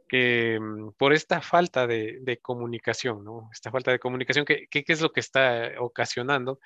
que 0.07 0.59
mm, 0.59 0.91
por 0.97 1.13
esta 1.13 1.41
falta 1.41 1.87
de, 1.87 2.39
comunicación, 2.41 3.23
¿no? 3.23 3.49
Esta 3.51 3.71
falta 3.71 3.91
de 3.91 3.99
comunicación, 3.99 4.45
¿qué, 4.45 4.67
¿qué, 4.69 4.83
es 4.87 5.01
lo 5.01 5.11
que 5.11 5.19
está 5.19 5.73
ocasionando? 5.79 6.59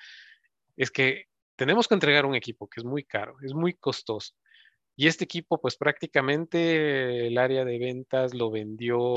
Es 0.76 0.90
que 0.90 1.26
tenemos 1.56 1.88
que 1.88 1.94
entregar 1.94 2.26
un 2.26 2.34
equipo 2.34 2.68
que 2.68 2.80
es 2.80 2.84
muy 2.84 3.04
caro, 3.04 3.36
es 3.42 3.54
muy 3.54 3.74
costoso. 3.74 4.34
Y 4.94 5.06
este 5.06 5.24
equipo, 5.24 5.60
pues 5.60 5.76
prácticamente 5.76 7.26
el 7.26 7.38
área 7.38 7.64
de 7.64 7.78
ventas 7.78 8.34
lo 8.34 8.50
vendió 8.50 9.14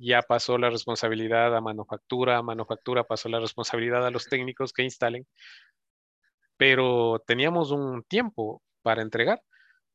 ya 0.00 0.22
pasó 0.22 0.58
la 0.58 0.70
responsabilidad 0.70 1.54
a 1.54 1.60
manufactura, 1.60 2.42
manufactura 2.42 3.04
pasó 3.04 3.28
la 3.28 3.38
responsabilidad 3.38 4.06
a 4.06 4.10
los 4.10 4.26
técnicos 4.26 4.72
que 4.72 4.82
instalen, 4.82 5.26
pero 6.56 7.22
teníamos 7.26 7.70
un 7.70 8.02
tiempo 8.04 8.62
para 8.82 9.02
entregar. 9.02 9.42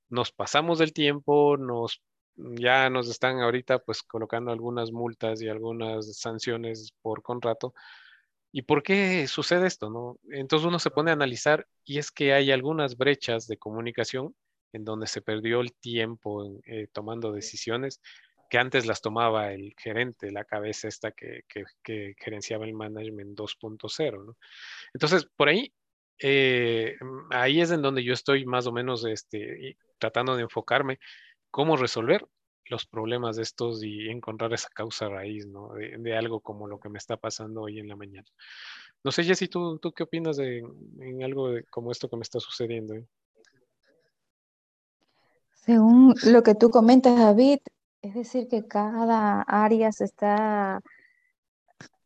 Nos 0.09 0.31
pasamos 0.31 0.79
del 0.79 0.93
tiempo, 0.93 1.57
nos 1.57 2.01
ya 2.37 2.89
nos 2.89 3.09
están 3.09 3.39
ahorita 3.39 3.79
pues 3.79 4.03
colocando 4.03 4.51
algunas 4.51 4.91
multas 4.91 5.41
y 5.41 5.47
algunas 5.47 6.17
sanciones 6.17 6.93
por 7.01 7.23
contrato. 7.23 7.73
¿Y 8.51 8.63
por 8.63 8.83
qué 8.83 9.27
sucede 9.27 9.67
esto? 9.67 9.89
No? 9.89 10.17
Entonces 10.31 10.67
uno 10.67 10.79
se 10.79 10.91
pone 10.91 11.11
a 11.11 11.13
analizar 11.15 11.67
y 11.83 11.97
es 11.97 12.11
que 12.11 12.33
hay 12.33 12.51
algunas 12.51 12.97
brechas 12.97 13.47
de 13.47 13.57
comunicación 13.57 14.35
en 14.73 14.85
donde 14.85 15.07
se 15.07 15.21
perdió 15.21 15.61
el 15.61 15.73
tiempo 15.73 16.59
eh, 16.65 16.87
tomando 16.91 17.31
decisiones 17.31 18.01
que 18.49 18.57
antes 18.57 18.85
las 18.85 19.01
tomaba 19.01 19.53
el 19.53 19.73
gerente, 19.77 20.31
la 20.31 20.45
cabeza 20.45 20.87
esta 20.87 21.11
que, 21.11 21.43
que, 21.83 22.13
gerenciaba 22.17 22.65
el 22.65 22.73
management 22.73 23.37
2.0, 23.37 24.25
¿no? 24.25 24.37
Entonces, 24.93 25.27
por 25.35 25.49
ahí, 25.49 25.73
eh, 26.19 26.95
ahí 27.31 27.61
es 27.61 27.71
en 27.71 27.81
donde 27.81 28.03
yo 28.03 28.13
estoy 28.13 28.45
más 28.45 28.67
o 28.67 28.71
menos 28.71 29.05
este, 29.05 29.77
tratando 29.97 30.35
de 30.35 30.43
enfocarme 30.43 30.99
cómo 31.51 31.77
resolver 31.77 32.25
los 32.67 32.85
problemas 32.85 33.35
de 33.35 33.43
estos 33.43 33.83
y 33.83 34.09
encontrar 34.09 34.53
esa 34.53 34.69
causa 34.69 35.07
raíz, 35.07 35.45
¿no? 35.45 35.69
De, 35.73 36.17
algo 36.17 36.39
como 36.39 36.67
lo 36.67 36.79
que 36.79 36.89
me 36.89 36.97
está 36.97 37.17
pasando 37.17 37.61
hoy 37.61 37.79
en 37.79 37.87
la 37.87 37.95
mañana. 37.95 38.27
No 39.03 39.11
sé, 39.11 39.23
Jessy, 39.23 39.47
¿tú, 39.47 39.77
tú 39.77 39.91
qué 39.91 40.03
opinas 40.03 40.37
de 40.37 40.63
en 40.99 41.23
algo 41.23 41.49
como 41.69 41.91
esto 41.91 42.09
que 42.09 42.17
me 42.17 42.23
está 42.23 42.39
sucediendo? 42.39 42.95
Eh? 42.95 43.05
Según 45.53 46.15
lo 46.25 46.43
que 46.43 46.55
tú 46.55 46.69
comentas, 46.69 47.17
David, 47.17 47.59
es 48.05 48.13
decir, 48.13 48.47
que 48.47 48.67
cada 48.67 49.41
área 49.41 49.91
se 49.91 50.03
está 50.05 50.79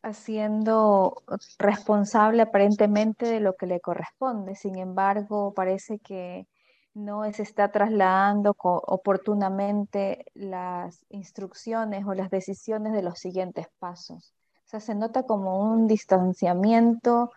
haciendo 0.01 1.23
responsable 1.57 2.41
aparentemente 2.41 3.25
de 3.25 3.41
lo 3.41 3.55
que 3.57 3.65
le 3.65 3.81
corresponde. 3.81 4.55
Sin 4.55 4.77
embargo, 4.77 5.53
parece 5.53 5.99
que 5.99 6.47
no 6.93 7.29
se 7.33 7.43
está 7.43 7.71
trasladando 7.71 8.55
oportunamente 8.57 10.23
las 10.35 11.05
instrucciones 11.09 12.05
o 12.07 12.13
las 12.13 12.29
decisiones 12.29 12.93
de 12.93 13.03
los 13.03 13.19
siguientes 13.19 13.67
pasos. 13.77 14.33
O 14.55 14.69
sea, 14.69 14.79
se 14.79 14.95
nota 14.95 15.23
como 15.23 15.59
un 15.59 15.85
distanciamiento 15.85 17.29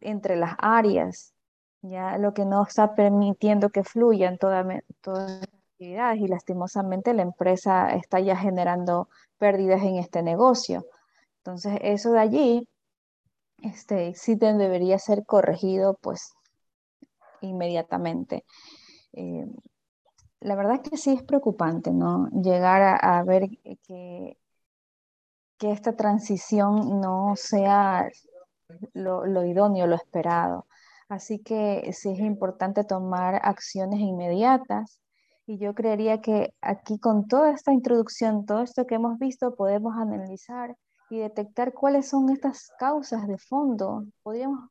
entre 0.00 0.36
las 0.36 0.54
áreas, 0.58 1.34
ya 1.82 2.16
lo 2.16 2.32
que 2.32 2.46
no 2.46 2.62
está 2.62 2.94
permitiendo 2.94 3.68
que 3.68 3.84
fluyan 3.84 4.38
todas 4.38 4.66
toda 5.02 5.40
y 5.80 6.28
lastimosamente 6.28 7.14
la 7.14 7.22
empresa 7.22 7.90
está 7.94 8.20
ya 8.20 8.36
generando 8.36 9.08
pérdidas 9.38 9.82
en 9.82 9.96
este 9.96 10.22
negocio. 10.22 10.84
Entonces, 11.38 11.78
eso 11.82 12.12
de 12.12 12.20
allí 12.20 12.68
este, 13.62 14.14
sí 14.14 14.34
debería 14.34 14.98
ser 14.98 15.24
corregido 15.24 15.96
pues 16.02 16.34
inmediatamente. 17.40 18.44
Eh, 19.14 19.46
la 20.40 20.54
verdad 20.54 20.82
que 20.82 20.98
sí 20.98 21.12
es 21.12 21.22
preocupante, 21.22 21.92
¿no? 21.92 22.28
Llegar 22.30 22.98
a, 23.02 23.22
ver 23.24 23.48
que, 23.82 24.36
que, 25.58 25.70
esta 25.72 25.96
transición 25.96 27.00
no 27.00 27.34
sea 27.36 28.08
lo, 28.94 29.44
idóneo, 29.44 29.86
lo 29.86 29.96
esperado. 29.96 30.66
Así 31.08 31.38
que 31.40 31.90
sí 31.92 32.10
es 32.10 32.20
importante 32.20 32.84
tomar 32.84 33.40
acciones 33.42 34.00
inmediatas. 34.00 35.00
Y 35.46 35.58
yo 35.58 35.74
creería 35.74 36.20
que 36.20 36.54
aquí 36.60 36.98
con 36.98 37.26
toda 37.26 37.50
esta 37.50 37.72
introducción, 37.72 38.46
todo 38.46 38.62
esto 38.62 38.86
que 38.86 38.94
hemos 38.96 39.18
visto, 39.18 39.54
podemos 39.54 39.96
analizar 39.96 40.76
y 41.10 41.18
detectar 41.18 41.72
cuáles 41.72 42.08
son 42.08 42.30
estas 42.30 42.70
causas 42.78 43.26
de 43.26 43.36
fondo. 43.38 44.04
Podríamos 44.22 44.70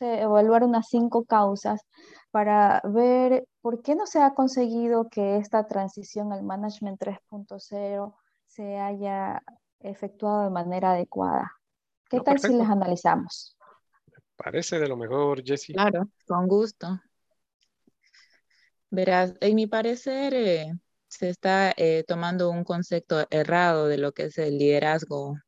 evaluar 0.00 0.62
unas 0.64 0.86
cinco 0.88 1.24
causas 1.24 1.82
para 2.30 2.80
ver 2.84 3.46
por 3.60 3.82
qué 3.82 3.94
no 3.94 4.06
se 4.06 4.20
ha 4.20 4.32
conseguido 4.32 5.08
que 5.08 5.36
esta 5.38 5.66
transición 5.66 6.32
al 6.32 6.44
Management 6.44 7.00
3.0 7.00 8.14
se 8.46 8.78
haya 8.78 9.42
efectuado 9.80 10.44
de 10.44 10.50
manera 10.50 10.92
adecuada. 10.92 11.52
¿Qué 12.08 12.20
tal 12.20 12.38
si 12.38 12.52
las 12.52 12.68
analizamos? 12.68 13.56
Parece 14.36 14.78
de 14.78 14.88
lo 14.88 14.96
mejor, 14.96 15.42
Jessie. 15.42 15.74
Claro, 15.74 16.08
con 16.26 16.46
gusto. 16.46 17.00
Verás, 18.92 19.34
en 19.40 19.54
mi 19.54 19.66
parecer 19.66 20.34
eh, 20.34 20.70
se 21.08 21.30
está 21.30 21.72
eh, 21.78 22.04
tomando 22.06 22.50
un 22.50 22.62
concepto 22.62 23.26
errado 23.30 23.88
de 23.88 23.96
lo 23.96 24.12
que 24.12 24.24
es 24.24 24.36
el 24.36 24.58
liderazgo 24.58 25.38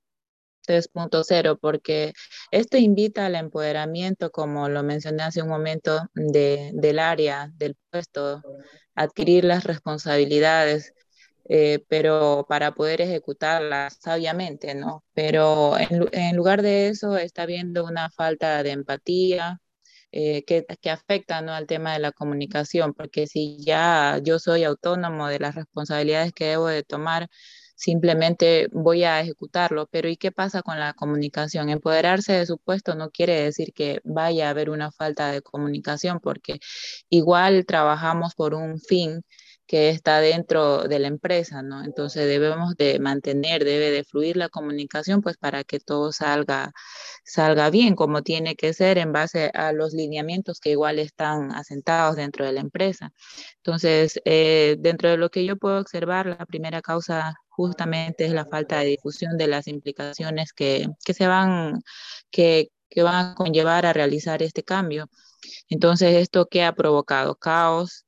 3.0, 0.66 1.58
porque 1.60 2.14
esto 2.50 2.78
invita 2.78 3.26
al 3.26 3.34
empoderamiento, 3.34 4.30
como 4.30 4.70
lo 4.70 4.82
mencioné 4.82 5.24
hace 5.24 5.42
un 5.42 5.50
momento, 5.50 6.08
de, 6.14 6.70
del 6.72 6.98
área, 6.98 7.50
del 7.54 7.76
puesto, 7.90 8.42
adquirir 8.94 9.44
las 9.44 9.64
responsabilidades, 9.64 10.94
eh, 11.46 11.84
pero 11.88 12.46
para 12.48 12.72
poder 12.72 13.02
ejecutarlas 13.02 13.98
sabiamente, 14.00 14.74
¿no? 14.74 15.04
Pero 15.12 15.78
en, 15.78 16.08
en, 16.12 16.34
lugar 16.34 16.62
de 16.62 16.88
eso 16.88 17.18
está 17.18 17.42
habiendo 17.42 17.84
una 17.84 18.08
falta 18.08 18.62
de 18.62 18.70
empatía. 18.70 19.60
Eh, 20.16 20.44
que, 20.46 20.64
que 20.80 20.90
afecta 20.90 21.40
¿no? 21.42 21.52
al 21.54 21.66
tema 21.66 21.92
de 21.92 21.98
la 21.98 22.12
comunicación, 22.12 22.94
porque 22.94 23.26
si 23.26 23.58
ya 23.64 24.20
yo 24.22 24.38
soy 24.38 24.62
autónomo 24.62 25.26
de 25.26 25.40
las 25.40 25.56
responsabilidades 25.56 26.32
que 26.32 26.44
debo 26.50 26.68
de 26.68 26.84
tomar, 26.84 27.28
simplemente 27.74 28.68
voy 28.72 29.02
a 29.02 29.20
ejecutarlo. 29.20 29.88
Pero 29.90 30.08
¿y 30.08 30.16
qué 30.16 30.30
pasa 30.30 30.62
con 30.62 30.78
la 30.78 30.94
comunicación? 30.94 31.68
Empoderarse 31.68 32.32
de 32.34 32.46
su 32.46 32.58
puesto 32.58 32.94
no 32.94 33.10
quiere 33.10 33.42
decir 33.42 33.72
que 33.74 34.00
vaya 34.04 34.46
a 34.46 34.50
haber 34.50 34.70
una 34.70 34.92
falta 34.92 35.32
de 35.32 35.42
comunicación, 35.42 36.20
porque 36.20 36.60
igual 37.10 37.66
trabajamos 37.66 38.34
por 38.36 38.54
un 38.54 38.78
fin 38.80 39.24
que 39.66 39.88
está 39.90 40.20
dentro 40.20 40.84
de 40.84 40.98
la 40.98 41.08
empresa, 41.08 41.62
¿no? 41.62 41.84
Entonces 41.84 42.26
debemos 42.26 42.76
de 42.76 42.98
mantener, 43.00 43.64
debe 43.64 43.90
de 43.90 44.04
fluir 44.04 44.36
la 44.36 44.48
comunicación, 44.48 45.22
pues 45.22 45.36
para 45.38 45.64
que 45.64 45.80
todo 45.80 46.12
salga, 46.12 46.72
salga 47.24 47.70
bien 47.70 47.94
como 47.94 48.22
tiene 48.22 48.56
que 48.56 48.72
ser 48.74 48.98
en 48.98 49.12
base 49.12 49.50
a 49.54 49.72
los 49.72 49.92
lineamientos 49.94 50.60
que 50.60 50.70
igual 50.70 50.98
están 50.98 51.52
asentados 51.52 52.16
dentro 52.16 52.44
de 52.44 52.52
la 52.52 52.60
empresa. 52.60 53.12
Entonces, 53.56 54.20
eh, 54.24 54.76
dentro 54.78 55.10
de 55.10 55.16
lo 55.16 55.30
que 55.30 55.44
yo 55.44 55.56
puedo 55.56 55.80
observar, 55.80 56.26
la 56.26 56.46
primera 56.46 56.82
causa 56.82 57.34
justamente 57.48 58.26
es 58.26 58.32
la 58.32 58.46
falta 58.46 58.80
de 58.80 58.86
difusión 58.86 59.38
de 59.38 59.46
las 59.46 59.68
implicaciones 59.68 60.52
que, 60.52 60.88
que 61.04 61.14
se 61.14 61.26
van, 61.26 61.82
que, 62.30 62.70
que 62.90 63.02
van 63.02 63.32
a 63.32 63.34
conllevar 63.34 63.86
a 63.86 63.92
realizar 63.92 64.42
este 64.42 64.62
cambio. 64.64 65.08
Entonces, 65.68 66.16
¿esto 66.16 66.46
qué 66.46 66.64
ha 66.64 66.74
provocado? 66.74 67.36
Caos, 67.36 68.03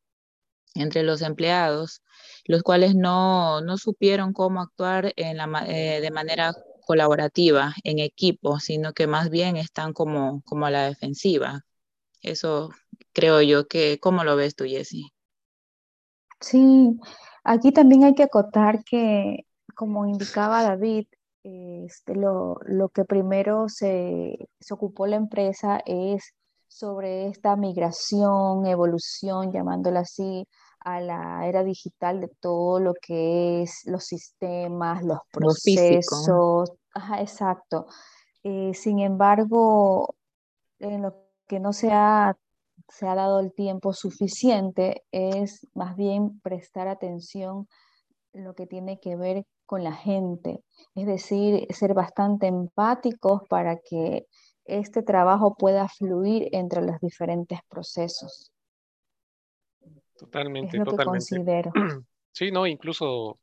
entre 0.77 1.03
los 1.03 1.23
empleados, 1.23 2.03
los 2.45 2.63
cuales 2.63 2.95
no, 2.95 3.61
no 3.61 3.77
supieron 3.79 4.33
cómo 4.33 4.61
actuar 4.61 5.13
en 5.17 5.37
la, 5.37 5.65
eh, 5.67 6.01
de 6.01 6.11
manera 6.11 6.53
colaborativa, 6.87 7.75
en 7.83 7.99
equipo, 7.99 8.61
sino 8.61 8.93
que 8.93 9.07
más 9.07 9.29
bien 9.29 9.57
están 9.57 9.93
como, 9.93 10.43
como 10.45 10.67
a 10.67 10.71
la 10.71 10.87
defensiva. 10.87 11.63
Eso 12.23 12.71
creo 13.13 13.43
yo 13.43 13.67
que, 13.67 13.99
¿cómo 14.01 14.25
lo 14.25 14.37
ves 14.37 14.55
tú, 14.55 14.65
Jessie? 14.65 15.13
Sí, 16.41 16.97
aquí 17.45 17.73
también 17.73 18.05
hay 18.05 18.15
que 18.15 18.23
acotar 18.23 18.85
que, 18.85 19.47
como 19.75 20.07
indicaba 20.07 20.63
David, 20.63 21.07
este, 21.43 22.15
lo, 22.15 22.59
lo, 22.67 22.89
que 22.89 23.05
primero 23.05 23.69
se, 23.69 24.49
se 24.61 24.75
ocupó 24.75 25.07
la 25.07 25.17
empresa 25.17 25.81
es 25.87 26.35
sobre 26.69 27.29
esta 27.29 27.57
migración, 27.57 28.67
evolución, 28.67 29.53
llamándola 29.53 30.01
así, 30.01 30.47
a 30.87 31.01
la 31.01 31.49
era 31.49 31.65
digital 31.65 32.21
de 32.21 32.29
todo 32.29 32.79
lo 32.79 32.95
que 32.95 33.63
es 33.63 33.83
los 33.87 34.05
sistemas, 34.05 35.03
los 35.03 35.19
procesos. 35.33 36.71
Ajá, 36.95 37.21
exacto. 37.21 37.87
Eh, 38.45 38.73
sin 38.73 39.01
embargo, 39.01 40.15
en 40.79 41.03
lo 41.03 41.17
que 41.49 41.59
no 41.59 41.73
se 41.73 41.91
ha, 41.91 42.37
se 42.89 43.09
ha 43.09 43.17
dado 43.17 43.41
el 43.41 43.53
tiempo 43.53 43.93
suficiente 43.93 45.03
es 45.11 45.67
más 45.75 45.97
bien 45.97 46.39
prestar 46.39 46.87
atención 46.87 47.67
lo 48.33 48.55
que 48.55 48.69
tiene 48.69 49.01
que 49.01 49.17
ver 49.17 49.45
con 49.67 49.83
la 49.83 49.93
gente, 49.93 50.63
es 50.95 51.07
decir, 51.07 51.67
ser 51.75 51.95
bastante 51.95 52.47
empáticos 52.47 53.43
para 53.49 53.79
que 53.79 54.29
este 54.65 55.03
trabajo 55.03 55.57
pueda 55.57 55.89
fluir 55.89 56.49
entre 56.53 56.83
los 56.83 57.01
diferentes 57.01 57.59
procesos. 57.69 58.53
Totalmente, 60.19 60.79
totalmente. 60.81 61.71
Sí, 62.33 62.51
no, 62.51 62.67
incluso 62.67 63.41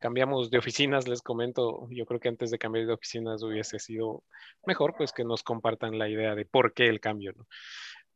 cambiamos 0.00 0.50
de 0.50 0.58
oficinas, 0.58 1.06
les 1.06 1.22
comento, 1.22 1.86
yo 1.88 2.04
creo 2.04 2.18
que 2.18 2.28
antes 2.28 2.50
de 2.50 2.58
cambiar 2.58 2.84
de 2.84 2.92
oficinas 2.92 3.44
hubiese 3.44 3.78
sido 3.78 4.24
mejor 4.66 4.94
pues 4.96 5.12
que 5.12 5.22
nos 5.22 5.44
compartan 5.44 5.98
la 5.98 6.08
idea 6.08 6.34
de 6.34 6.44
por 6.44 6.74
qué 6.74 6.88
el 6.88 6.98
cambio, 6.98 7.32
¿no? 7.36 7.46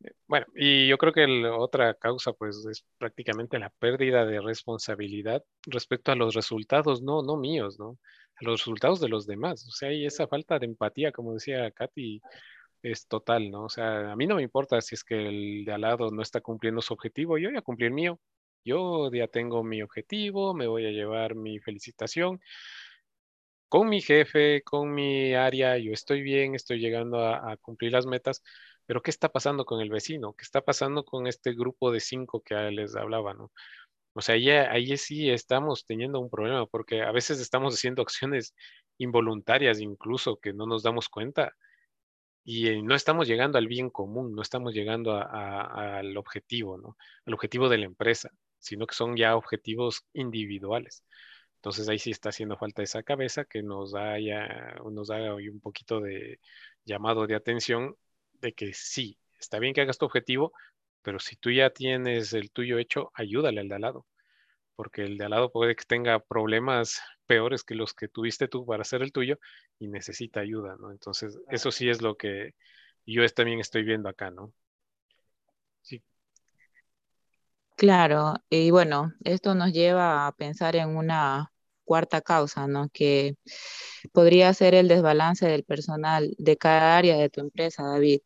Eh, 0.04 0.12
bueno, 0.26 0.46
y 0.54 0.88
yo 0.88 0.98
creo 0.98 1.12
que 1.12 1.26
la 1.26 1.56
otra 1.56 1.94
causa 1.94 2.32
pues 2.32 2.66
es 2.70 2.84
prácticamente 2.98 3.58
la 3.58 3.70
pérdida 3.70 4.26
de 4.26 4.40
responsabilidad 4.40 5.44
respecto 5.66 6.12
a 6.12 6.16
los 6.16 6.34
resultados, 6.34 7.00
no, 7.00 7.22
no 7.22 7.36
míos, 7.36 7.78
¿no? 7.78 7.96
A 8.40 8.44
los 8.44 8.60
resultados 8.60 9.00
de 9.00 9.08
los 9.08 9.26
demás. 9.26 9.66
O 9.66 9.70
sea, 9.70 9.88
hay 9.88 10.04
esa 10.04 10.26
falta 10.26 10.58
de 10.58 10.66
empatía, 10.66 11.12
como 11.12 11.34
decía 11.34 11.70
Katy, 11.70 12.20
es 12.82 13.06
total, 13.08 13.50
¿no? 13.50 13.64
O 13.64 13.68
sea, 13.68 14.12
a 14.12 14.16
mí 14.16 14.26
no 14.26 14.36
me 14.36 14.42
importa 14.42 14.80
si 14.80 14.94
es 14.94 15.04
que 15.04 15.28
el 15.28 15.64
de 15.64 15.72
al 15.72 15.82
lado 15.82 16.10
no 16.10 16.22
está 16.22 16.40
cumpliendo 16.40 16.80
su 16.82 16.94
objetivo, 16.94 17.38
yo 17.38 17.50
voy 17.50 17.58
a 17.58 17.62
cumplir 17.62 17.90
mío. 17.92 18.20
Yo 18.64 19.10
ya 19.12 19.28
tengo 19.28 19.64
mi 19.64 19.82
objetivo, 19.82 20.52
me 20.54 20.66
voy 20.66 20.86
a 20.86 20.90
llevar 20.90 21.34
mi 21.34 21.58
felicitación 21.60 22.40
con 23.68 23.88
mi 23.88 24.00
jefe, 24.00 24.62
con 24.62 24.92
mi 24.94 25.34
área, 25.34 25.76
yo 25.78 25.92
estoy 25.92 26.22
bien, 26.22 26.54
estoy 26.54 26.80
llegando 26.80 27.26
a, 27.26 27.56
cumplir 27.58 27.92
las 27.92 28.06
metas, 28.06 28.42
pero 28.86 29.02
¿qué 29.02 29.10
está 29.10 29.28
pasando 29.30 29.64
con 29.64 29.80
el 29.80 29.90
vecino? 29.90 30.34
¿Qué 30.34 30.42
está 30.42 30.62
pasando 30.62 31.04
con 31.04 31.26
este 31.26 31.52
grupo 31.54 31.90
de 31.92 32.00
cinco 32.00 32.42
que 32.42 32.54
les 32.70 32.96
hablaba, 32.96 33.34
¿no? 33.34 33.52
O 34.14 34.22
sea, 34.22 34.36
ahí, 34.36 34.50
ahí 34.50 34.96
sí 34.96 35.30
estamos 35.30 35.84
teniendo 35.86 36.20
un 36.20 36.30
problema 36.30 36.66
porque 36.66 37.02
a 37.02 37.12
veces 37.12 37.40
estamos 37.40 37.74
haciendo 37.74 38.02
acciones 38.08 38.54
involuntarias 38.98 39.80
incluso 39.80 40.38
que 40.38 40.52
no 40.52 40.66
nos 40.66 40.82
damos 40.82 41.08
cuenta 41.08 41.54
y 42.50 42.80
no 42.80 42.94
estamos 42.94 43.28
llegando 43.28 43.58
al 43.58 43.66
bien 43.68 43.90
común, 43.90 44.34
no 44.34 44.40
estamos 44.40 44.72
llegando 44.72 45.12
al 45.12 46.16
objetivo, 46.16 46.78
¿no? 46.78 46.96
Al 47.26 47.34
objetivo 47.34 47.68
de 47.68 47.76
la 47.76 47.84
empresa, 47.84 48.30
sino 48.58 48.86
que 48.86 48.94
son 48.94 49.18
ya 49.18 49.36
objetivos 49.36 50.06
individuales. 50.14 51.04
Entonces 51.56 51.90
ahí 51.90 51.98
sí 51.98 52.10
está 52.10 52.30
haciendo 52.30 52.56
falta 52.56 52.82
esa 52.82 53.02
cabeza 53.02 53.44
que 53.44 53.62
nos 53.62 53.94
haya, 53.94 54.76
nos 54.90 55.10
haga 55.10 55.34
hoy 55.34 55.50
un 55.50 55.60
poquito 55.60 56.00
de 56.00 56.40
llamado 56.86 57.26
de 57.26 57.34
atención 57.34 57.96
de 58.40 58.54
que 58.54 58.72
sí, 58.72 59.18
está 59.38 59.58
bien 59.58 59.74
que 59.74 59.82
hagas 59.82 59.98
tu 59.98 60.06
objetivo, 60.06 60.54
pero 61.02 61.18
si 61.18 61.36
tú 61.36 61.50
ya 61.50 61.68
tienes 61.68 62.32
el 62.32 62.50
tuyo 62.50 62.78
hecho, 62.78 63.10
ayúdale 63.12 63.60
al 63.60 63.68
de 63.68 63.74
al 63.74 63.82
lado, 63.82 64.06
porque 64.74 65.02
el 65.02 65.18
de 65.18 65.24
al 65.26 65.32
lado 65.32 65.52
puede 65.52 65.76
que 65.76 65.84
tenga 65.84 66.18
problemas 66.18 67.02
peores 67.28 67.62
que 67.62 67.76
los 67.76 67.94
que 67.94 68.08
tuviste 68.08 68.48
tú 68.48 68.66
para 68.66 68.82
hacer 68.82 69.02
el 69.02 69.12
tuyo 69.12 69.38
y 69.78 69.88
necesita 69.88 70.40
ayuda, 70.40 70.76
¿no? 70.80 70.90
Entonces, 70.90 71.38
eso 71.50 71.70
sí 71.70 71.88
es 71.90 72.02
lo 72.02 72.16
que 72.16 72.54
yo 73.06 73.26
también 73.28 73.60
estoy 73.60 73.84
viendo 73.84 74.08
acá, 74.08 74.30
¿no? 74.30 74.52
Sí. 75.82 76.02
Claro, 77.76 78.34
y 78.50 78.70
bueno, 78.72 79.14
esto 79.24 79.54
nos 79.54 79.72
lleva 79.72 80.26
a 80.26 80.32
pensar 80.32 80.74
en 80.76 80.96
una 80.96 81.52
cuarta 81.84 82.20
causa, 82.20 82.66
¿no? 82.66 82.88
Que 82.92 83.36
podría 84.12 84.52
ser 84.54 84.74
el 84.74 84.88
desbalance 84.88 85.46
del 85.46 85.64
personal 85.64 86.34
de 86.38 86.56
cada 86.56 86.98
área 86.98 87.16
de 87.16 87.30
tu 87.30 87.40
empresa, 87.40 87.84
David. 87.84 88.20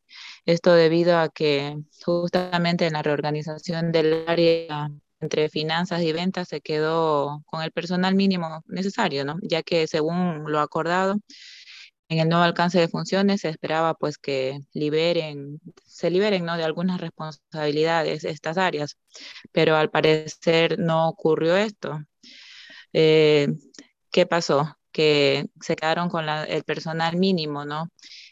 Esto 0.46 0.74
debido 0.74 1.18
a 1.18 1.28
que 1.28 1.76
justamente 2.04 2.86
en 2.86 2.94
la 2.94 3.02
reorganización 3.02 3.92
del 3.92 4.24
área 4.26 4.90
entre 5.22 5.48
finanzas 5.48 6.02
y 6.02 6.12
ventas 6.12 6.48
se 6.48 6.60
quedó 6.60 7.42
con 7.46 7.62
el 7.62 7.72
personal 7.72 8.14
mínimo 8.14 8.62
necesario, 8.66 9.24
¿no? 9.24 9.38
Ya 9.42 9.62
que 9.62 9.86
según 9.86 10.44
lo 10.50 10.60
acordado 10.60 11.16
el 12.18 12.28
nuevo 12.28 12.44
alcance 12.44 12.78
de 12.78 12.88
funciones 12.88 13.42
se 13.42 13.48
esperaba 13.48 13.94
pues 13.94 14.18
que 14.18 14.60
liberen, 14.72 15.60
se 15.84 16.10
liberen 16.10 16.44
¿no? 16.44 16.56
de 16.56 16.64
algunas 16.64 17.00
responsabilidades 17.00 18.24
estas 18.24 18.58
áreas, 18.58 18.98
pero 19.52 19.76
al 19.76 19.90
parecer 19.90 20.78
no 20.78 21.08
ocurrió 21.08 21.56
esto. 21.56 22.00
Eh, 22.92 23.48
¿Qué 24.10 24.26
pasó? 24.26 24.76
Que 24.92 25.46
se 25.60 25.76
quedaron 25.76 26.08
con 26.10 26.28
el 26.28 26.64
personal 26.64 27.16
mínimo, 27.16 27.64
¿no? 27.64 27.88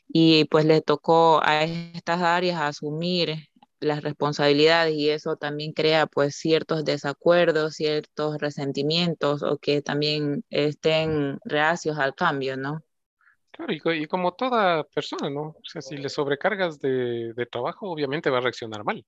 Y 0.08 0.44
pues 0.46 0.64
le 0.64 0.82
tocó 0.82 1.40
a 1.42 1.64
estas 1.64 2.20
áreas 2.22 2.60
asumir 2.60 3.48
las 3.80 4.02
responsabilidades 4.02 4.94
y 4.94 5.10
eso 5.10 5.36
también 5.36 5.72
crea 5.72 6.06
pues 6.06 6.36
ciertos 6.36 6.84
desacuerdos, 6.84 7.74
ciertos 7.74 8.38
resentimientos 8.38 9.42
o 9.42 9.58
que 9.58 9.82
también 9.82 10.44
estén 10.50 11.38
reacios 11.44 11.98
al 11.98 12.14
cambio, 12.14 12.56
¿no? 12.56 12.82
Claro, 13.50 13.72
y, 13.72 14.06
como 14.06 14.32
toda 14.32 14.84
persona, 14.84 15.28
¿no? 15.28 15.42
O 15.42 15.62
sea, 15.64 15.82
si 15.82 15.96
le 15.96 16.08
sobrecargas 16.08 16.78
de, 16.80 17.34
trabajo, 17.50 17.90
obviamente 17.90 18.30
va 18.30 18.38
a 18.38 18.42
reaccionar 18.42 18.84
mal. 18.84 19.04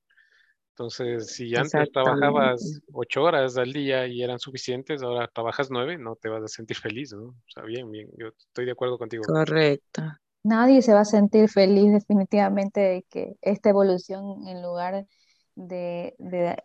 Entonces, 0.71 1.35
si 1.35 1.55
antes 1.55 1.93
trabajabas 1.93 2.81
ocho 2.93 3.23
horas 3.23 3.57
al 3.59 3.73
día 3.73 4.07
y 4.07 4.23
eran 4.23 4.39
suficientes, 4.39 5.03
ahora 5.03 5.29
trabajas 5.29 5.71
nueve, 5.71 5.99
no 5.99 6.17
te 6.17 6.29
vas 6.29 6.43
a 6.43 6.49
sentir 6.49 6.77
feliz, 6.79 7.13
¿no? 7.13 7.25
O 7.25 7.45
sea, 7.47 7.63
bien, 7.63 7.91
bien, 7.91 8.09
yo 8.19 8.29
estoy 8.29 8.65
de 8.65 8.73
acuerdo 8.73 8.99
contigo. 8.99 9.23
Correcto. 9.27 10.03
Nadie 10.45 10.83
se 10.83 10.93
va 10.95 11.01
a 11.01 11.05
sentir 11.05 11.49
feliz 11.49 11.93
definitivamente 11.93 12.81
de 12.81 13.03
que 13.09 13.37
esta 13.43 13.71
evolución, 13.71 14.47
en 14.49 14.63
lugar 14.63 15.07
de, 15.55 16.17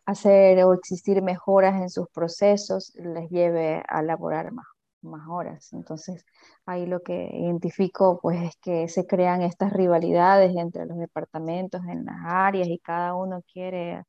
hacer 0.06 0.64
o 0.64 0.74
existir 0.74 1.22
mejoras 1.22 1.82
en 1.82 1.90
sus 1.90 2.08
procesos, 2.10 2.94
les 2.96 3.30
lleve 3.30 3.84
a 3.88 4.02
laborar 4.02 4.52
más 4.52 4.66
más 5.02 5.28
horas. 5.30 5.74
Entonces, 5.74 6.26
ahí 6.66 6.86
lo 6.86 7.02
que 7.02 7.30
identifico 7.34 8.20
pues 8.22 8.42
es 8.44 8.58
que 8.58 8.88
se 8.88 9.06
crean 9.08 9.42
estas 9.42 9.74
rivalidades 9.74 10.56
entre 10.56 10.86
los 10.86 10.98
departamentos 10.98 11.82
en 11.88 12.06
las 12.06 12.18
áreas 12.26 12.68
y 12.68 12.80
cada 12.80 13.16
uno 13.16 13.42
quiere 13.52 14.04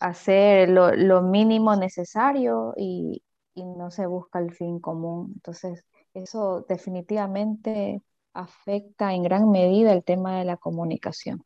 hacer 0.00 0.68
lo, 0.70 1.22
mínimo 1.22 1.76
necesario 1.76 2.74
y, 2.76 3.22
y, 3.54 3.64
no 3.64 3.90
se 3.90 4.06
busca 4.06 4.38
el 4.40 4.52
fin 4.54 4.80
común. 4.80 5.32
Entonces, 5.36 5.84
eso 6.14 6.64
definitivamente 6.68 8.02
afecta 8.32 9.14
en 9.14 9.22
gran 9.22 9.50
medida 9.50 9.92
el 9.92 10.04
tema 10.04 10.38
de 10.38 10.44
la 10.44 10.56
comunicación. 10.56 11.44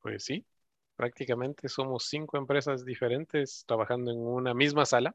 Pues 0.00 0.24
sí, 0.24 0.44
prácticamente 0.96 1.68
somos 1.68 2.04
cinco 2.08 2.38
empresas 2.38 2.84
diferentes 2.84 3.64
trabajando 3.66 4.10
en 4.10 4.18
una 4.18 4.54
misma 4.54 4.84
sala 4.86 5.14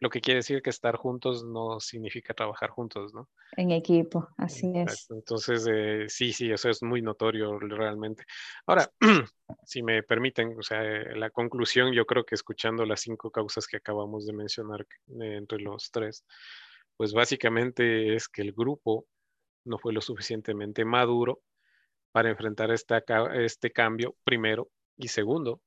lo 0.00 0.10
que 0.10 0.20
quiere 0.20 0.38
decir 0.38 0.62
que 0.62 0.70
estar 0.70 0.96
juntos 0.96 1.44
no 1.44 1.80
significa 1.80 2.34
trabajar 2.34 2.70
juntos, 2.70 3.12
¿no? 3.14 3.28
En 3.56 3.72
equipo, 3.72 4.28
así 4.36 4.72
es. 4.76 5.08
Entonces, 5.10 5.66
eh, 5.68 6.04
sí, 6.08 6.32
sí, 6.32 6.50
eso 6.50 6.70
es 6.70 6.82
muy 6.82 7.02
notorio 7.02 7.58
realmente. 7.58 8.24
Ahora, 8.66 8.90
si 9.64 9.82
me 9.82 10.02
permiten, 10.02 10.56
o 10.56 10.62
sea, 10.62 10.82
la 11.16 11.30
conclusión, 11.30 11.92
yo 11.92 12.06
creo 12.06 12.24
que 12.24 12.36
escuchando 12.36 12.84
las 12.84 13.00
cinco 13.00 13.30
causas 13.30 13.66
que 13.66 13.78
acabamos 13.78 14.26
de 14.26 14.32
mencionar 14.32 14.82
eh, 14.82 15.36
entre 15.36 15.58
los 15.58 15.90
tres, 15.90 16.24
pues 16.98 17.14
básicamente 17.14 18.14
es 18.16 18.28
que 18.28 18.42
el 18.42 18.52
grupo 18.52 19.06
no 19.64 19.78
fue 19.78 19.92
lo 19.94 20.02
suficientemente 20.02 20.84
maduro 20.84 21.40
para 22.12 22.30
enfrentar 22.30 22.72
esta, 22.72 23.02
este 23.34 23.70
cambio, 23.70 24.16
primero, 24.24 24.68
y 24.96 25.08
segundo, 25.08 25.62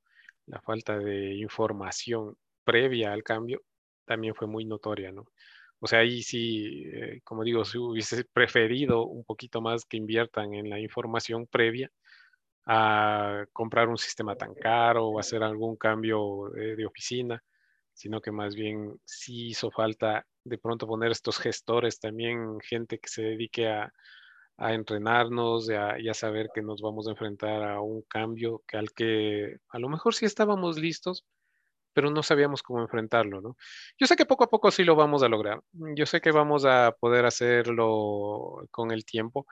la 0.45 0.61
falta 0.61 0.99
de 0.99 1.35
información 1.35 2.37
previa 2.65 3.13
al 3.13 3.23
cambio 3.23 3.61
también 4.05 4.35
fue 4.35 4.47
muy 4.47 4.65
notoria, 4.65 5.11
¿no? 5.13 5.25
O 5.79 5.87
sea, 5.87 5.99
ahí 5.99 6.21
sí, 6.21 6.83
eh, 6.93 7.21
como 7.23 7.43
digo, 7.43 7.65
si 7.65 7.77
hubiese 7.77 8.25
preferido 8.25 9.05
un 9.05 9.23
poquito 9.23 9.61
más 9.61 9.85
que 9.85 9.97
inviertan 9.97 10.53
en 10.53 10.69
la 10.69 10.79
información 10.79 11.47
previa 11.47 11.89
a 12.65 13.45
comprar 13.53 13.89
un 13.89 13.97
sistema 13.97 14.35
tan 14.35 14.53
caro 14.53 15.07
o 15.07 15.19
hacer 15.19 15.43
algún 15.43 15.77
cambio 15.77 16.51
de, 16.53 16.85
oficina, 16.85 17.43
sino 18.01 18.19
que 18.19 18.31
más 18.31 18.55
bien 18.55 18.99
sí 19.05 19.49
hizo 19.49 19.69
falta 19.69 20.25
de 20.43 20.57
pronto 20.57 20.87
poner 20.87 21.11
estos 21.11 21.37
gestores 21.37 21.99
también, 21.99 22.59
gente 22.61 22.97
que 22.97 23.07
se 23.07 23.21
dedique 23.21 23.67
a, 23.69 23.93
entrenarnos 24.57 25.69
y 25.69 25.73
a, 26.07 26.13
saber 26.13 26.49
que 26.53 26.61
nos 26.61 26.81
vamos 26.81 27.07
a 27.07 27.11
enfrentar 27.11 27.63
a 27.63 27.81
un 27.81 28.03
cambio 28.03 28.63
que 28.67 28.77
al 28.77 28.91
que 28.91 29.57
a 29.69 29.79
lo 29.79 29.89
mejor 29.89 30.13
sí 30.13 30.25
estábamos 30.25 30.77
listos, 30.77 31.25
pero 31.93 32.11
no 32.11 32.23
sabíamos 32.23 32.63
cómo 32.63 32.81
enfrentarlo, 32.81 33.41
¿no? 33.41 33.55
Yo 33.99 34.07
sé 34.07 34.15
que 34.15 34.25
poco 34.25 34.43
a 34.45 34.49
poco 34.49 34.71
sí 34.71 34.83
lo 34.83 34.95
vamos 34.95 35.23
a 35.23 35.29
lograr. 35.29 35.61
Yo 35.95 36.05
sé 36.05 36.21
que 36.21 36.31
vamos 36.31 36.65
a 36.65 36.95
poder 36.99 37.25
hacerlo 37.25 38.67
con 38.71 38.91
el 38.91 39.03
tiempo. 39.05 39.47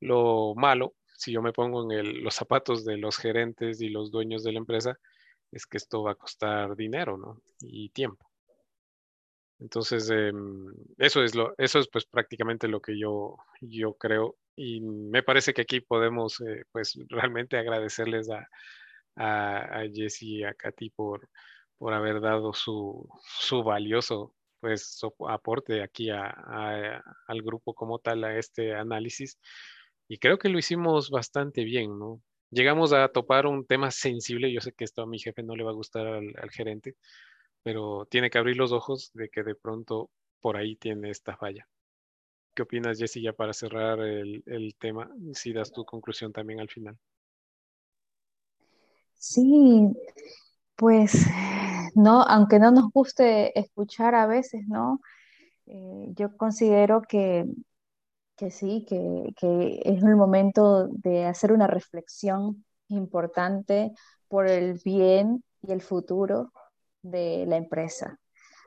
Lo 0.00 0.54
malo, 0.56 0.94
si 1.16 1.32
yo 1.32 1.42
me 1.42 1.52
pongo 1.52 1.90
en 1.92 2.24
los 2.24 2.34
zapatos 2.34 2.84
de 2.84 2.96
los 2.96 3.18
gerentes 3.18 3.80
y 3.82 3.88
los 3.90 4.10
dueños 4.10 4.42
de 4.44 4.52
la 4.52 4.58
empresa, 4.58 4.98
es 5.54 5.66
que 5.66 5.78
esto 5.78 6.02
va 6.02 6.12
a 6.12 6.16
costar 6.16 6.76
dinero, 6.76 7.16
¿no? 7.16 7.40
Y 7.60 7.90
tiempo. 7.90 8.28
Entonces, 9.60 10.10
em, 10.10 10.72
eso 10.98 11.22
es 11.22 11.34
lo, 11.34 11.54
eso 11.58 11.78
es 11.78 11.88
pues 11.88 12.04
prácticamente 12.06 12.68
lo 12.68 12.80
que 12.80 12.98
yo, 12.98 13.36
yo 13.60 13.94
creo. 13.94 14.36
Y 14.56 14.80
me 14.80 15.22
parece 15.22 15.54
que 15.54 15.62
aquí 15.62 15.80
podemos 15.80 16.40
eh, 16.40 16.64
pues 16.72 16.98
realmente 17.08 17.56
agradecerles 17.56 18.28
a, 18.30 18.48
a, 19.16 19.84
Jesse 19.92 20.22
y 20.22 20.44
a 20.44 20.54
Katy 20.54 20.90
por, 20.90 21.28
por 21.78 21.94
haber 21.94 22.20
dado 22.20 22.52
su, 22.52 23.08
su 23.22 23.62
valioso 23.62 24.34
pues, 24.60 25.00
aporte 25.28 25.82
aquí 25.82 26.10
a, 26.10 26.28
al 27.28 27.42
grupo 27.42 27.74
como 27.74 27.98
tal, 28.00 28.24
a 28.24 28.38
este 28.38 28.74
análisis. 28.74 29.38
Y 30.08 30.18
creo 30.18 30.38
que 30.38 30.48
lo 30.48 30.58
hicimos 30.58 31.10
bastante 31.10 31.64
bien, 31.64 31.98
¿no? 31.98 32.20
Llegamos 32.50 32.92
a 32.92 33.08
topar 33.08 33.46
un 33.46 33.66
tema 33.66 33.90
sensible, 33.90 34.52
yo 34.52 34.60
sé 34.60 34.72
que 34.72 34.84
esto 34.84 35.02
a 35.02 35.06
mi 35.06 35.18
jefe 35.18 35.42
no 35.42 35.56
le 35.56 35.64
va 35.64 35.70
a 35.70 35.74
gustar 35.74 36.06
al, 36.06 36.50
gerente, 36.50 36.96
pero 37.62 38.06
tiene 38.06 38.30
que 38.30 38.38
abrir 38.38 38.56
los 38.56 38.72
ojos 38.72 39.10
de 39.14 39.28
que 39.28 39.42
de 39.42 39.54
pronto 39.54 40.10
por 40.40 40.56
ahí 40.56 40.76
tiene 40.76 41.10
esta 41.10 41.36
falla. 41.36 41.66
¿Qué 42.54 42.62
opinas, 42.62 42.98
Jessy, 42.98 43.22
ya 43.22 43.32
para 43.32 43.52
cerrar 43.52 44.00
el, 44.00 44.42
el 44.46 44.76
tema? 44.78 45.10
Si 45.32 45.52
das 45.52 45.72
tu 45.72 45.84
conclusión 45.84 46.32
también 46.32 46.60
al 46.60 46.68
final. 46.68 46.96
Sí, 49.14 49.88
pues 50.76 51.26
no, 51.94 52.22
aunque 52.22 52.58
no 52.58 52.70
nos 52.70 52.90
guste 52.90 53.58
escuchar 53.58 54.14
a 54.14 54.26
veces, 54.26 54.66
¿no? 54.66 55.00
Eh, 55.66 56.08
yo 56.14 56.36
considero 56.36 57.02
que, 57.02 57.46
sí, 58.50 58.84
que, 58.88 59.80
es 59.84 60.02
el 60.02 60.16
momento 60.16 60.88
de 60.88 61.26
hacer 61.26 61.52
una 61.52 61.66
reflexión 61.66 62.64
importante 62.88 63.92
por 64.28 64.46
el 64.48 64.80
bien 64.84 65.44
y 65.62 65.72
el 65.72 65.82
futuro 65.82 66.52
de 67.02 67.46
la 67.46 67.56
empresa. 67.56 68.18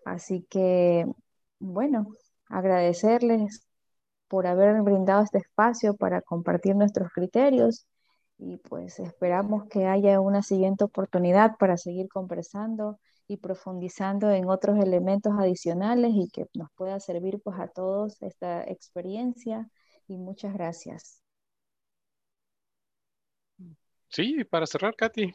Así 0.06 0.45
que, 0.49 1.06
bueno, 1.60 2.08
agradecerles 2.49 3.67
por 4.27 4.47
haber 4.47 4.82
brindado 4.82 5.23
este 5.23 5.39
espacio 5.39 5.95
para 5.95 6.21
compartir 6.21 6.75
nuestros 6.75 7.12
criterios 7.12 7.88
y 8.38 8.58
pues 8.58 8.99
esperamos 8.99 9.67
que 9.69 9.88
haya 9.88 10.19
una 10.21 10.43
siguiente 10.43 10.84
oportunidad 10.84 11.58
para 11.58 11.77
seguir 11.77 12.08
conversando 12.10 12.99
y 13.27 13.37
profundizando 13.37 14.31
en 14.31 14.49
otros 14.49 14.77
elementos 14.79 15.33
adicionales 15.37 16.11
y 16.15 16.29
que 16.29 16.45
nos 16.53 16.69
pueda 16.75 16.99
servir 16.99 17.39
pues 17.43 17.59
a 17.59 17.67
todos 17.67 18.21
esta 18.21 18.63
experiencia 18.63 19.69
y 20.07 20.17
muchas 20.17 20.53
gracias. 20.53 21.21
Sí, 24.09 24.43
para 24.45 24.65
cerrar, 24.65 24.95
Katy, 24.95 25.33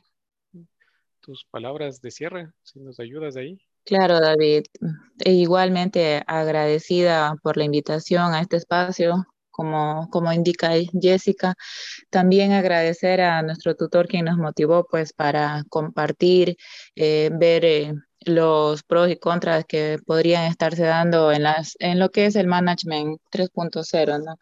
tus 1.20 1.44
palabras 1.50 2.00
de 2.00 2.11
cierre, 2.11 2.50
si 2.62 2.81
nos 2.81 2.98
ayudas 2.98 3.37
ahí. 3.37 3.59
Claro, 3.85 4.20
David. 4.20 4.64
E 5.24 5.33
igualmente 5.33 6.22
agradecida 6.26 7.35
por 7.42 7.57
la 7.57 7.64
invitación 7.64 8.33
a 8.33 8.40
este 8.40 8.57
espacio 8.57 9.26
como, 9.62 10.09
como 10.11 10.33
indica 10.33 10.72
Jessica. 11.01 11.55
También 12.11 12.53
agradecer 12.53 13.20
a 13.20 13.42
nuestro 13.42 13.77
tutor 13.77 14.09
quien 14.09 14.25
nos 14.25 14.38
motivó 14.38 14.87
pues 14.90 15.12
para 15.12 15.62
compartir, 15.68 16.57
eh, 16.96 17.31
ver 17.33 17.64
eh, 17.64 17.94
los 18.25 18.83
pros 18.83 19.09
y 19.09 19.16
contras 19.18 19.64
que 19.64 19.98
podrían 20.05 20.46
estarse 20.46 20.83
dando 20.83 21.31
en, 21.31 21.44
las, 21.44 21.77
en 21.79 22.01
lo 22.01 22.11
que 22.11 22.27
es 22.27 22.35
el 22.35 22.48
management 22.48 23.20
3.0. 23.31 24.25
¿no? 24.25 24.37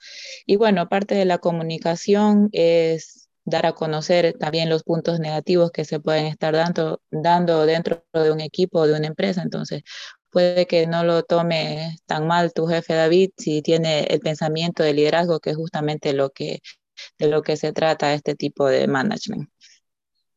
Y 0.46 0.56
bueno, 0.56 0.88
parte 0.88 1.14
de 1.14 1.26
la 1.26 1.38
comunicación 1.38 2.48
es 2.52 3.28
dar 3.44 3.66
a 3.66 3.72
conocer 3.72 4.36
también 4.38 4.70
los 4.70 4.84
puntos 4.84 5.20
negativos 5.20 5.70
que 5.70 5.84
se 5.84 6.00
pueden 6.00 6.26
estar 6.26 6.54
dando, 6.54 7.02
dando 7.10 7.66
dentro 7.66 8.04
de 8.14 8.32
un 8.32 8.40
equipo, 8.40 8.86
de 8.86 8.96
una 8.96 9.06
empresa. 9.06 9.42
Entonces, 9.42 9.82
puede 10.30 10.66
que 10.66 10.86
no 10.86 11.04
lo 11.04 11.22
tome 11.22 11.96
tan 12.06 12.26
mal 12.26 12.52
tu 12.52 12.66
jefe 12.66 12.94
David 12.94 13.30
si 13.36 13.62
tiene 13.62 14.04
el 14.04 14.20
pensamiento 14.20 14.82
de 14.82 14.94
liderazgo, 14.94 15.40
que 15.40 15.50
es 15.50 15.56
justamente 15.56 16.12
lo 16.12 16.30
que, 16.30 16.60
de 17.18 17.28
lo 17.28 17.42
que 17.42 17.56
se 17.56 17.72
trata 17.72 18.14
este 18.14 18.34
tipo 18.34 18.66
de 18.66 18.86
management. 18.86 19.50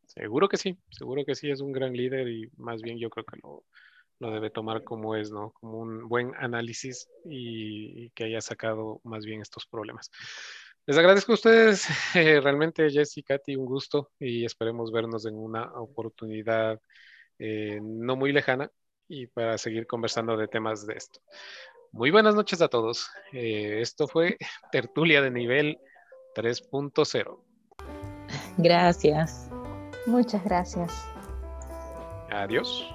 Seguro 0.08 0.48
que 0.48 0.58
sí, 0.58 0.78
seguro 0.92 1.26
que 1.26 1.36
sí, 1.36 1.50
es 1.50 1.62
un 1.62 1.72
gran 1.72 1.94
líder 1.94 2.28
y 2.28 2.50
más 2.58 2.82
bien 2.82 3.00
yo 3.00 3.10
creo 3.10 3.26
que 3.26 3.40
lo, 3.42 3.64
lo 4.20 4.32
debe 4.32 4.50
tomar 4.50 4.84
como 4.84 5.16
es, 5.16 5.32
¿no? 5.32 5.52
Como 5.60 5.80
un 5.80 6.08
buen 6.08 6.34
análisis 6.36 7.10
y, 7.26 8.10
que 8.12 8.26
haya 8.26 8.42
sacado 8.42 9.02
más 9.04 9.26
bien 9.26 9.42
estos 9.42 9.66
problemas. 9.66 10.12
Les 10.86 10.98
agradezco 10.98 11.32
a 11.32 11.36
ustedes, 11.36 11.88
realmente 12.44 12.90
Jessy, 12.90 13.24
Katy, 13.24 13.56
un 13.56 13.66
gusto 13.66 14.12
y 14.20 14.46
esperemos 14.46 14.92
vernos 14.92 15.26
en 15.26 15.36
una 15.36 15.72
oportunidad 15.74 16.80
eh, 17.40 17.80
no 17.82 18.16
muy 18.16 18.32
lejana 18.32 18.70
y 19.14 19.28
para 19.28 19.58
seguir 19.58 19.86
conversando 19.86 20.36
de 20.36 20.48
temas 20.48 20.86
de 20.88 20.96
esto. 20.96 21.20
Muy 21.92 22.10
buenas 22.10 22.34
noches 22.34 22.62
a 22.62 22.68
todos. 22.68 23.10
Eh, 23.32 23.80
esto 23.80 24.08
fue 24.08 24.38
Tertulia 24.72 25.22
de 25.22 25.30
Nivel 25.30 25.78
3.0. 26.36 27.40
Gracias. 28.58 29.50
Muchas 30.08 30.44
gracias. 30.44 31.08
Adiós. 32.32 32.93